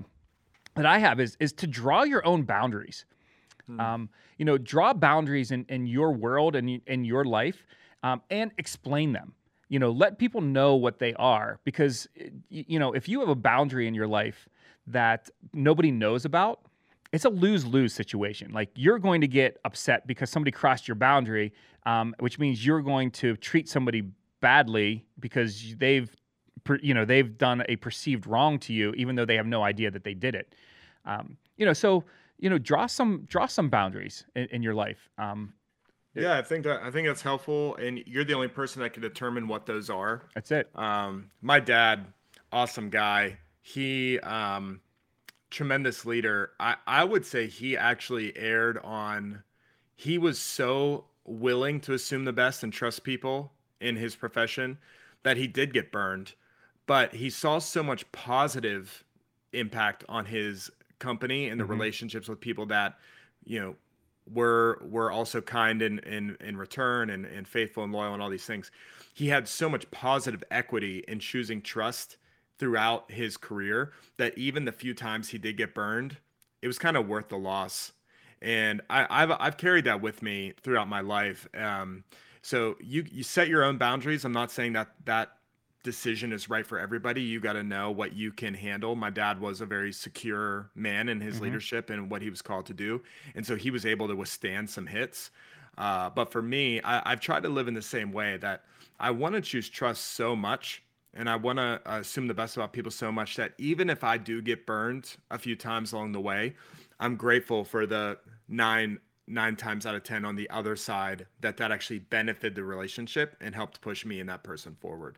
that 0.76 0.86
I 0.86 0.98
have 0.98 1.20
is 1.20 1.36
is 1.40 1.52
to 1.54 1.66
draw 1.66 2.02
your 2.02 2.24
own 2.26 2.42
boundaries. 2.42 3.06
Um, 3.78 4.10
you 4.36 4.44
know, 4.44 4.58
draw 4.58 4.92
boundaries 4.92 5.50
in, 5.50 5.64
in 5.70 5.86
your 5.86 6.12
world 6.12 6.54
and 6.54 6.68
y- 6.68 6.82
in 6.86 7.04
your 7.06 7.24
life, 7.24 7.64
um, 8.02 8.20
and 8.28 8.52
explain 8.58 9.12
them. 9.12 9.32
You 9.68 9.78
know, 9.78 9.90
let 9.90 10.18
people 10.18 10.40
know 10.40 10.74
what 10.74 10.98
they 10.98 11.14
are 11.14 11.58
because 11.64 12.06
you 12.48 12.78
know 12.78 12.92
if 12.92 13.08
you 13.08 13.20
have 13.20 13.28
a 13.28 13.34
boundary 13.34 13.86
in 13.86 13.94
your 13.94 14.06
life 14.06 14.48
that 14.86 15.30
nobody 15.52 15.90
knows 15.90 16.24
about, 16.24 16.60
it's 17.12 17.24
a 17.24 17.30
lose 17.30 17.64
lose 17.64 17.94
situation. 17.94 18.52
Like 18.52 18.70
you're 18.74 18.98
going 18.98 19.20
to 19.20 19.28
get 19.28 19.58
upset 19.64 20.06
because 20.06 20.30
somebody 20.30 20.50
crossed 20.50 20.88
your 20.88 20.96
boundary, 20.96 21.52
um, 21.86 22.14
which 22.18 22.38
means 22.38 22.64
you're 22.64 22.82
going 22.82 23.10
to 23.12 23.36
treat 23.36 23.68
somebody 23.68 24.02
badly 24.40 25.06
because 25.20 25.74
they've, 25.76 26.14
you 26.82 26.92
know, 26.92 27.04
they've 27.04 27.38
done 27.38 27.62
a 27.68 27.76
perceived 27.76 28.26
wrong 28.26 28.58
to 28.58 28.72
you, 28.72 28.92
even 28.92 29.16
though 29.16 29.24
they 29.24 29.36
have 29.36 29.46
no 29.46 29.62
idea 29.62 29.90
that 29.90 30.04
they 30.04 30.14
did 30.14 30.34
it. 30.34 30.54
Um, 31.06 31.36
you 31.56 31.64
know, 31.64 31.72
so 31.72 32.04
you 32.38 32.50
know, 32.50 32.58
draw 32.58 32.86
some 32.86 33.24
draw 33.26 33.46
some 33.46 33.68
boundaries 33.68 34.26
in, 34.34 34.46
in 34.46 34.62
your 34.62 34.74
life. 34.74 35.08
Um, 35.16 35.54
Yeah, 36.14 36.36
I 36.38 36.42
think 36.42 36.64
that 36.64 36.82
I 36.82 36.90
think 36.90 37.06
that's 37.08 37.22
helpful, 37.22 37.76
and 37.76 37.98
you're 38.06 38.24
the 38.24 38.34
only 38.34 38.48
person 38.48 38.82
that 38.82 38.92
can 38.92 39.02
determine 39.02 39.48
what 39.48 39.66
those 39.66 39.90
are. 39.90 40.22
that's 40.34 40.50
it. 40.50 40.70
Um, 40.74 41.30
my 41.42 41.60
dad, 41.60 42.06
awesome 42.52 42.90
guy. 42.90 43.38
He, 43.62 44.18
um, 44.20 44.80
tremendous 45.50 46.04
leader. 46.04 46.52
I, 46.60 46.76
I 46.86 47.04
would 47.04 47.24
say 47.24 47.46
he 47.46 47.76
actually 47.76 48.36
erred 48.36 48.78
on, 48.78 49.42
he 49.96 50.18
was 50.18 50.38
so 50.38 51.06
willing 51.24 51.80
to 51.80 51.94
assume 51.94 52.24
the 52.24 52.32
best 52.32 52.62
and 52.62 52.72
trust 52.72 53.04
people 53.04 53.52
in 53.80 53.96
his 53.96 54.14
profession 54.16 54.78
that 55.22 55.36
he 55.36 55.46
did 55.46 55.72
get 55.72 55.90
burned, 55.90 56.34
but 56.86 57.14
he 57.14 57.30
saw 57.30 57.58
so 57.58 57.82
much 57.82 58.10
positive 58.12 59.04
impact 59.52 60.04
on 60.08 60.26
his 60.26 60.70
company 60.98 61.48
and 61.48 61.60
the 61.60 61.64
Mhm. 61.64 61.70
relationships 61.70 62.28
with 62.28 62.40
people 62.40 62.66
that, 62.66 62.98
you 63.44 63.60
know, 63.60 63.76
were 64.32 64.80
were 64.82 65.10
also 65.10 65.40
kind 65.40 65.82
in 65.82 65.98
in 66.00 66.36
in 66.40 66.56
return 66.56 67.10
and 67.10 67.24
and 67.26 67.46
faithful 67.46 67.84
and 67.84 67.92
loyal 67.92 68.14
and 68.14 68.22
all 68.22 68.30
these 68.30 68.46
things. 68.46 68.70
He 69.12 69.28
had 69.28 69.46
so 69.46 69.68
much 69.68 69.90
positive 69.90 70.42
equity 70.50 71.04
in 71.06 71.20
choosing 71.20 71.62
trust 71.62 72.16
throughout 72.58 73.10
his 73.10 73.36
career 73.36 73.92
that 74.16 74.36
even 74.38 74.64
the 74.64 74.72
few 74.72 74.94
times 74.94 75.28
he 75.28 75.38
did 75.38 75.56
get 75.56 75.74
burned, 75.74 76.16
it 76.62 76.66
was 76.66 76.78
kind 76.78 76.96
of 76.96 77.06
worth 77.06 77.28
the 77.28 77.36
loss. 77.36 77.92
And 78.40 78.80
I, 78.90 79.06
I've 79.08 79.30
I've 79.38 79.56
carried 79.56 79.84
that 79.84 80.00
with 80.00 80.22
me 80.22 80.54
throughout 80.62 80.88
my 80.88 81.00
life. 81.00 81.48
Um, 81.54 82.04
so 82.42 82.76
you 82.80 83.04
you 83.10 83.22
set 83.22 83.48
your 83.48 83.64
own 83.64 83.78
boundaries. 83.78 84.24
I'm 84.24 84.32
not 84.32 84.50
saying 84.50 84.74
that 84.74 84.88
that 85.04 85.32
decision 85.84 86.32
is 86.32 86.50
right 86.50 86.66
for 86.66 86.78
everybody. 86.80 87.22
You 87.22 87.38
got 87.38 87.52
to 87.52 87.62
know 87.62 87.92
what 87.92 88.14
you 88.14 88.32
can 88.32 88.54
handle. 88.54 88.96
My 88.96 89.10
dad 89.10 89.38
was 89.40 89.60
a 89.60 89.66
very 89.66 89.92
secure 89.92 90.70
man 90.74 91.08
in 91.08 91.20
his 91.20 91.38
Mhm. 91.38 91.42
leadership 91.42 91.90
and 91.90 92.10
what 92.10 92.22
he 92.22 92.30
was 92.30 92.42
called 92.42 92.66
to 92.66 92.74
do, 92.74 93.04
and 93.36 93.46
so 93.46 93.54
he 93.54 93.70
was 93.70 93.86
able 93.86 94.08
to 94.08 94.16
withstand 94.16 94.68
some 94.68 94.86
hits. 94.88 95.30
Uh, 95.78 96.10
but 96.10 96.32
for 96.32 96.42
me, 96.42 96.80
I, 96.82 97.12
I've 97.12 97.20
tried 97.20 97.42
to 97.44 97.48
live 97.48 97.68
in 97.68 97.74
the 97.74 97.82
same 97.82 98.12
way 98.12 98.36
that 98.38 98.64
I 98.98 99.10
want 99.12 99.34
to 99.36 99.40
choose 99.40 99.68
trust 99.68 100.02
so 100.12 100.34
much, 100.34 100.82
and 101.12 101.28
I 101.28 101.36
want 101.36 101.58
to 101.58 101.80
assume 101.84 102.26
the 102.28 102.34
best 102.34 102.56
about 102.56 102.72
people 102.72 102.90
so 102.90 103.12
much 103.12 103.36
that 103.36 103.54
even 103.58 103.90
if 103.90 104.02
I 104.04 104.18
do 104.18 104.40
get 104.42 104.66
burned 104.66 105.16
a 105.30 105.38
few 105.38 105.54
times 105.56 105.92
along 105.92 106.12
the 106.12 106.20
way, 106.20 106.56
I'm 106.98 107.16
grateful 107.16 107.64
for 107.64 107.86
the 107.86 108.18
nine 108.48 109.00
nine 109.26 109.56
times 109.56 109.86
out 109.86 109.94
of 109.94 110.02
ten 110.02 110.22
on 110.24 110.36
the 110.36 110.48
other 110.50 110.76
side 110.76 111.26
that 111.40 111.56
that 111.56 111.72
actually 111.72 111.98
benefited 111.98 112.54
the 112.54 112.62
relationship 112.62 113.34
and 113.40 113.54
helped 113.54 113.80
push 113.80 114.04
me 114.04 114.20
and 114.20 114.28
that 114.28 114.44
person 114.44 114.76
forward. 114.76 115.16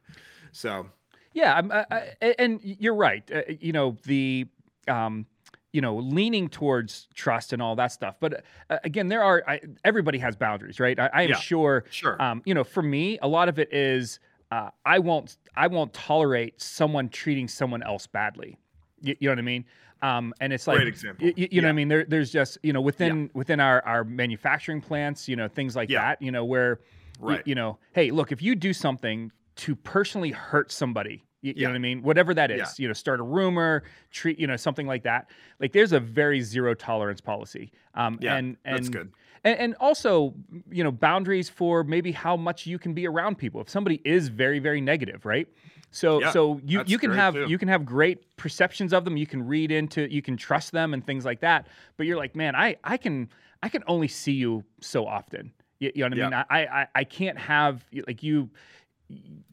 So 0.57 0.89
Yeah, 1.33 1.55
I'm, 1.55 1.71
I, 1.71 1.85
I, 1.91 2.35
and 2.39 2.61
you're 2.63 2.95
right. 2.95 3.23
Uh, 3.31 3.43
you 3.61 3.73
know 3.73 3.97
the, 4.05 4.47
um, 4.89 5.27
you 5.73 5.83
know, 5.83 5.97
leaning 5.97 6.49
towards 6.49 7.09
trust 7.15 7.53
and 7.53 7.61
all 7.61 7.77
that 7.77 7.93
stuff. 7.93 8.17
But 8.19 8.43
uh, 8.71 8.79
again, 8.83 9.09
there 9.09 9.23
are 9.23 9.43
I, 9.47 9.61
everybody 9.85 10.19
has 10.19 10.35
boundaries, 10.37 10.81
right? 10.81 10.99
I, 10.99 11.11
I 11.13 11.23
am 11.23 11.31
Yeah. 11.31 11.37
sure. 11.37 11.85
sure, 11.91 12.21
Um, 12.23 12.43
you 12.47 12.55
know, 12.55 12.65
for 12.65 12.83
me, 12.83 13.19
a 13.21 13.29
lot 13.29 13.49
of 13.51 13.59
it 13.59 13.73
is 13.73 14.19
uh, 14.51 14.71
I 14.87 14.99
won't 15.01 15.37
I 15.55 15.67
won't 15.67 15.93
tolerate 15.93 16.61
someone 16.63 17.11
treating 17.11 17.49
someone 17.49 17.83
else 17.83 18.07
badly. 18.07 18.57
You, 19.03 19.15
you 19.21 19.29
know 19.29 19.33
what 19.33 19.39
I 19.39 19.43
mean? 19.43 19.65
Um, 20.03 20.33
and 20.41 20.53
it's 20.53 20.67
like 20.67 20.77
great 20.77 20.89
example. 20.89 21.27
y- 21.37 21.49
you 21.51 21.61
know 21.61 21.67
what 21.69 21.71
I 21.71 21.73
mean? 21.75 21.89
There, 21.89 22.05
there's 22.05 22.33
just 22.33 22.57
you 22.63 22.73
know 22.73 22.81
within 22.81 23.31
within 23.35 23.61
our 23.61 23.85
our 23.85 24.05
manufacturing 24.05 24.81
plants, 24.81 25.29
you 25.29 25.37
know 25.37 25.49
things 25.49 25.77
like 25.77 25.91
Yeah. 25.91 26.01
that. 26.01 26.23
You 26.23 26.31
know 26.33 26.45
where 26.47 26.81
y- 27.19 27.35
Right. 27.35 27.43
you 27.47 27.55
know, 27.55 27.79
hey, 27.93 28.11
look, 28.11 28.33
if 28.33 28.41
you 28.41 28.55
do 28.55 28.73
something 28.73 29.33
to 29.57 29.75
personally 29.75 30.31
hurt 30.31 30.71
somebody, 30.71 31.23
you, 31.43 31.51
you 31.51 31.55
Yeah. 31.63 31.69
know 31.69 31.73
what 31.73 31.77
I 31.77 31.81
mean? 31.81 32.03
Whatever 32.03 32.35
that 32.35 32.51
is, 32.51 32.59
Yeah. 32.59 32.83
you 32.83 32.89
know, 32.89 32.95
start 32.95 33.21
a 33.21 33.23
rumor, 33.23 33.85
treat, 34.11 34.39
you 34.39 34.47
know, 34.47 34.57
something 34.57 34.87
like 34.87 35.03
that. 35.05 35.31
Like 35.61 35.73
there's 35.73 35.93
a 35.93 36.01
very 36.01 36.41
zero 36.41 36.75
tolerance 36.75 37.21
policy. 37.21 37.73
Um, 37.95 38.19
Yeah, 38.21 38.37
and, 38.37 38.57
and 38.65 38.77
that's 38.77 38.89
good. 38.89 39.13
and, 39.45 39.59
and 39.59 39.75
also, 39.81 40.35
you 40.71 40.85
know, 40.85 40.93
boundaries 40.93 41.49
for 41.49 41.85
maybe 41.85 42.13
how 42.13 42.37
much 42.37 42.67
you 42.67 42.79
can 42.79 42.95
be 42.95 43.07
around 43.07 43.37
people. 43.39 43.61
If 43.61 43.69
somebody 43.71 44.01
is 44.05 44.29
very, 44.29 44.59
very 44.59 44.81
negative, 44.81 45.25
right? 45.25 45.49
So, 45.91 46.21
Yeah, 46.21 46.31
so 46.33 46.61
you, 46.65 46.83
you 46.87 46.99
can 46.99 47.13
have 47.13 47.33
too. 47.35 47.47
you 47.49 47.57
can 47.57 47.69
have 47.69 47.87
great 47.87 48.37
perceptions 48.37 48.93
of 48.93 49.05
them. 49.05 49.17
You 49.17 49.27
can 49.27 49.47
read 49.47 49.71
into, 49.71 50.13
you 50.13 50.21
can 50.21 50.37
trust 50.37 50.73
them 50.73 50.93
and 50.93 51.07
things 51.07 51.25
like 51.25 51.41
that. 51.41 51.69
But 51.97 52.07
you're 52.07 52.19
like, 52.19 52.37
man, 52.37 52.55
I 52.55 52.77
I 52.85 52.97
can 52.99 53.31
I 53.63 53.71
can 53.71 53.83
only 53.87 54.09
see 54.09 54.33
you 54.33 54.65
so 54.81 55.07
often. 55.07 55.53
You, 55.79 55.93
you 55.95 56.03
know 56.09 56.17
what 56.17 56.35
I 56.35 56.45
mean? 56.45 56.45
I, 56.51 56.81
I 56.83 56.87
I 56.97 57.05
can't 57.05 57.39
have 57.39 57.85
like 58.07 58.23
you 58.23 58.51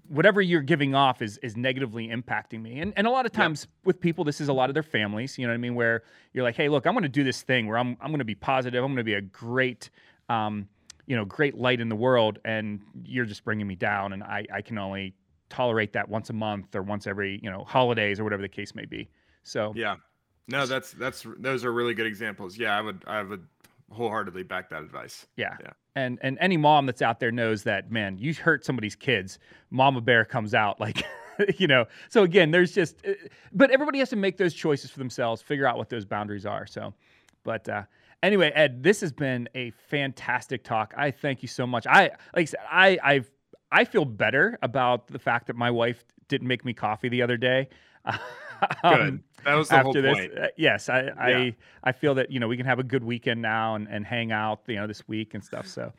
whatever 0.08 0.42
you're 0.42 0.62
giving 0.62 0.96
off 0.96 1.22
is 1.22 1.38
is 1.40 1.56
negatively 1.56 2.08
impacting 2.08 2.62
me. 2.62 2.80
And 2.80 2.94
and 2.96 3.08
a 3.08 3.10
lot 3.10 3.26
of 3.26 3.34
Yeah. 3.34 3.42
times 3.44 3.68
with 3.84 4.00
people, 4.00 4.24
this 4.24 4.42
is 4.42 4.48
a 4.48 4.54
lot 4.54 4.70
of 4.70 4.74
their 4.74 4.84
families. 4.84 5.38
You 5.38 5.46
know 5.46 5.52
what 5.54 5.56
I 5.56 5.60
mean? 5.60 5.76
Where 5.76 6.04
you're 6.34 6.44
like, 6.44 6.56
hey, 6.56 6.70
look, 6.70 6.86
I'm 6.86 6.94
going 6.94 7.04
to 7.04 7.10
do 7.10 7.24
this 7.24 7.42
thing 7.42 7.68
where 7.68 7.78
I'm 7.78 7.98
I'm 8.02 8.08
going 8.10 8.20
to 8.20 8.26
be 8.26 8.36
positive. 8.36 8.84
I'm 8.84 8.90
going 8.92 8.98
to 8.98 9.04
be 9.04 9.14
a 9.16 9.22
great, 9.22 9.90
um, 10.30 10.68
you 11.08 11.16
know, 11.16 11.26
great 11.26 11.56
light 11.56 11.80
in 11.82 11.90
the 11.90 11.96
world, 11.96 12.40
and 12.46 12.80
you're 13.04 13.26
just 13.26 13.44
bringing 13.44 13.68
me 13.68 13.76
down, 13.76 14.14
and 14.14 14.24
I 14.24 14.46
I 14.54 14.62
can 14.62 14.78
only 14.78 15.14
tolerate 15.50 15.94
that 15.94 16.10
once 16.10 16.30
a 16.32 16.34
month 16.34 16.76
or 16.76 16.82
once 16.82 17.06
every 17.06 17.40
you 17.44 17.50
know 17.50 17.64
holidays 17.64 18.20
or 18.20 18.24
whatever 18.24 18.42
the 18.42 18.50
case 18.50 18.74
may 18.76 18.86
be. 18.86 19.10
So 19.44 19.74
Yeah. 19.76 19.98
No, 20.48 20.66
that's 20.66 20.92
that's 20.92 21.26
those 21.38 21.64
are 21.64 21.72
really 21.72 21.94
good 21.94 22.08
examples. 22.08 22.58
Yeah, 22.58 22.78
I 22.78 22.82
would 22.82 23.04
I 23.08 23.22
would 23.24 23.48
wholeheartedly 23.92 24.44
back 24.44 24.70
that 24.70 24.82
advice. 24.84 25.26
Yeah. 25.38 25.56
Yeah. 25.62 25.72
And 25.96 26.18
and 26.22 26.38
any 26.42 26.58
mom 26.58 26.86
that's 26.88 27.02
out 27.02 27.20
there 27.20 27.32
knows 27.32 27.64
that 27.64 27.92
man, 27.92 28.18
you 28.18 28.34
hurt 28.34 28.66
somebody's 28.66 28.96
kids, 28.96 29.38
Mama 29.70 30.02
Bear 30.02 30.26
comes 30.26 30.54
out 30.54 30.80
like 30.80 31.06
you 31.58 31.68
know. 31.68 31.86
So 32.10 32.24
again, 32.24 32.52
there's 32.52 32.74
just 32.74 33.06
uh, 33.06 33.14
but 33.52 33.72
everybody 33.72 34.00
has 34.00 34.10
to 34.10 34.16
make 34.16 34.38
those 34.38 34.54
choices 34.54 34.90
for 34.90 35.00
themselves, 35.00 35.42
figure 35.42 35.68
out 35.68 35.78
what 35.78 35.90
those 35.90 36.06
boundaries 36.06 36.46
are. 36.46 36.66
So 36.66 36.94
but 37.44 37.68
uh 37.70 37.84
anyway, 38.24 38.52
Ed, 38.56 38.82
this 38.82 39.02
has 39.02 39.12
been 39.12 39.48
a 39.54 39.72
fantastic 39.72 40.64
talk. 40.64 40.94
I 40.98 41.12
thank 41.12 41.42
you 41.42 41.48
so 41.48 41.68
much. 41.68 41.86
I 41.88 42.04
like 42.36 42.44
I 42.44 42.46
said, 42.46 42.60
I 42.70 43.00
I've 43.04 43.32
I 43.72 43.86
feel 43.86 44.06
better 44.06 44.58
about 44.62 45.08
the 45.08 45.20
fact 45.20 45.48
that 45.48 45.56
my 45.56 45.72
wife 45.72 46.04
didn't 46.28 46.48
make 46.48 46.64
me 46.66 46.74
coffee 46.74 47.10
the 47.10 47.22
other 47.22 47.38
day. 47.38 47.70
Good. 48.84 49.02
Um, 49.02 49.24
that 49.46 49.56
was 49.56 49.68
the 49.68 49.80
whole 49.80 49.90
after 49.90 50.02
this. 50.02 50.14
point. 50.18 50.38
Uh, 50.38 50.48
yes, 50.56 50.88
I, 50.88 51.02
Yeah. 51.04 51.14
I 51.18 51.56
I 51.84 51.92
feel 51.92 52.16
that 52.16 52.32
you 52.32 52.40
know 52.40 52.48
we 52.48 52.56
can 52.56 52.66
have 52.66 52.80
a 52.80 52.84
good 52.84 53.04
weekend 53.04 53.42
now 53.42 53.76
and, 53.76 53.88
and 53.90 54.06
hang 54.06 54.32
out 54.32 54.62
you 54.68 54.76
know 54.76 54.88
this 54.88 55.06
week 55.08 55.34
and 55.34 55.44
stuff. 55.44 55.68
So, 55.68 55.92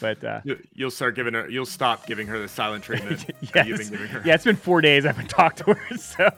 but 0.00 0.22
uh, 0.24 0.40
You- 0.44 0.58
You'll 0.74 0.90
start 0.90 1.14
giving 1.14 1.34
her. 1.34 1.48
You'll 1.48 1.66
stop 1.66 2.06
giving 2.06 2.26
her 2.26 2.38
the 2.40 2.48
silent 2.48 2.82
treatment 2.82 3.24
yes, 3.54 3.66
been 3.66 3.76
giving 3.90 4.08
her. 4.08 4.22
yeah, 4.24 4.34
it's 4.34 4.44
been 4.44 4.56
four 4.56 4.80
days. 4.80 5.04
I 5.04 5.12
haven't 5.12 5.28
talked 5.40 5.58
to 5.58 5.74
her, 5.74 5.96
so 5.96 6.30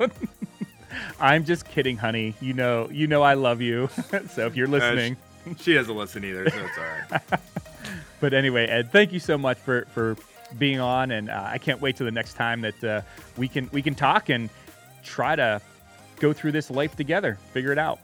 I'm 1.21 1.45
just 1.45 1.67
kidding, 1.67 1.97
honey. 1.97 2.35
You 2.41 2.53
know, 2.53 2.89
you 2.91 3.07
know 3.07 3.23
I 3.23 3.35
love 3.35 3.61
you. 3.61 3.89
so 4.31 4.47
if 4.47 4.57
you're 4.57 4.67
listening, 4.69 5.17
She 5.59 5.75
doesn't 5.75 5.97
listen 5.97 6.25
either, 6.25 6.49
so 6.51 6.57
it's 6.59 6.79
all 6.79 6.85
right. 7.31 7.41
but 8.21 8.35
anyway, 8.35 8.67
Ed, 8.67 8.93
thank 8.93 9.13
you 9.13 9.21
so 9.21 9.39
much 9.39 9.59
for 9.59 9.87
for 9.95 10.17
being 10.59 10.81
on, 10.81 11.11
and 11.13 11.31
uh, 11.31 11.45
I 11.47 11.57
can't 11.59 11.81
wait 11.81 11.97
till 11.97 12.05
the 12.05 12.11
next 12.13 12.35
time 12.35 12.61
that 12.61 12.85
uh, 12.85 13.01
we 13.39 13.49
can 13.49 13.71
we 13.73 13.81
can 13.81 13.95
talk 13.95 14.29
and 14.29 14.51
try 15.03 15.37
to 15.37 15.61
go 16.21 16.33
through 16.33 16.53
this 16.53 16.71
life 16.71 16.97
together, 16.97 17.39
figure 17.53 17.73
it 17.73 17.79
out. 17.79 17.99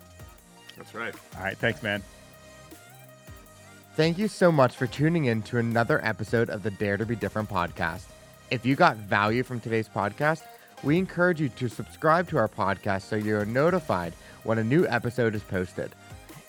That's 0.76 0.94
right. 0.94 1.14
All 1.36 1.42
right, 1.42 1.56
thanks, 1.56 1.82
man. 1.82 2.02
Thank 3.96 4.18
you 4.18 4.28
so 4.28 4.52
much 4.52 4.76
for 4.76 4.86
tuning 4.86 5.24
in 5.24 5.42
to 5.42 5.58
another 5.58 6.04
episode 6.04 6.50
of 6.50 6.62
the 6.62 6.70
Dare 6.70 6.96
to 6.96 7.04
Be 7.04 7.16
Different 7.16 7.48
podcast. 7.48 8.04
If 8.50 8.64
you 8.64 8.76
got 8.76 8.96
value 8.96 9.42
from 9.42 9.58
today's 9.58 9.88
podcast, 9.88 10.42
we 10.84 10.96
encourage 10.96 11.40
you 11.40 11.48
to 11.48 11.68
subscribe 11.68 12.28
to 12.28 12.38
our 12.38 12.48
podcast 12.48 13.02
so 13.02 13.16
you're 13.16 13.44
notified 13.44 14.12
when 14.44 14.58
a 14.58 14.64
new 14.64 14.86
episode 14.86 15.34
is 15.34 15.42
posted. 15.42 15.92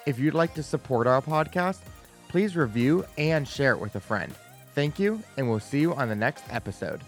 If 0.06 0.20
you'd 0.20 0.36
like 0.36 0.54
to 0.54 0.64
support 0.64 1.08
our 1.08 1.22
podcast, 1.22 1.80
please 2.28 2.56
review 2.56 3.06
and 3.18 3.48
share 3.48 3.74
it 3.74 3.80
with 3.80 3.96
a 3.96 4.00
friend. 4.00 4.34
Thank 4.76 5.00
you, 5.00 5.22
and 5.36 5.50
we'll 5.50 5.60
see 5.60 5.82
you 5.82 5.94
on 5.96 6.08
the 6.08 6.16
next 6.16 6.44
episode. 6.52 7.02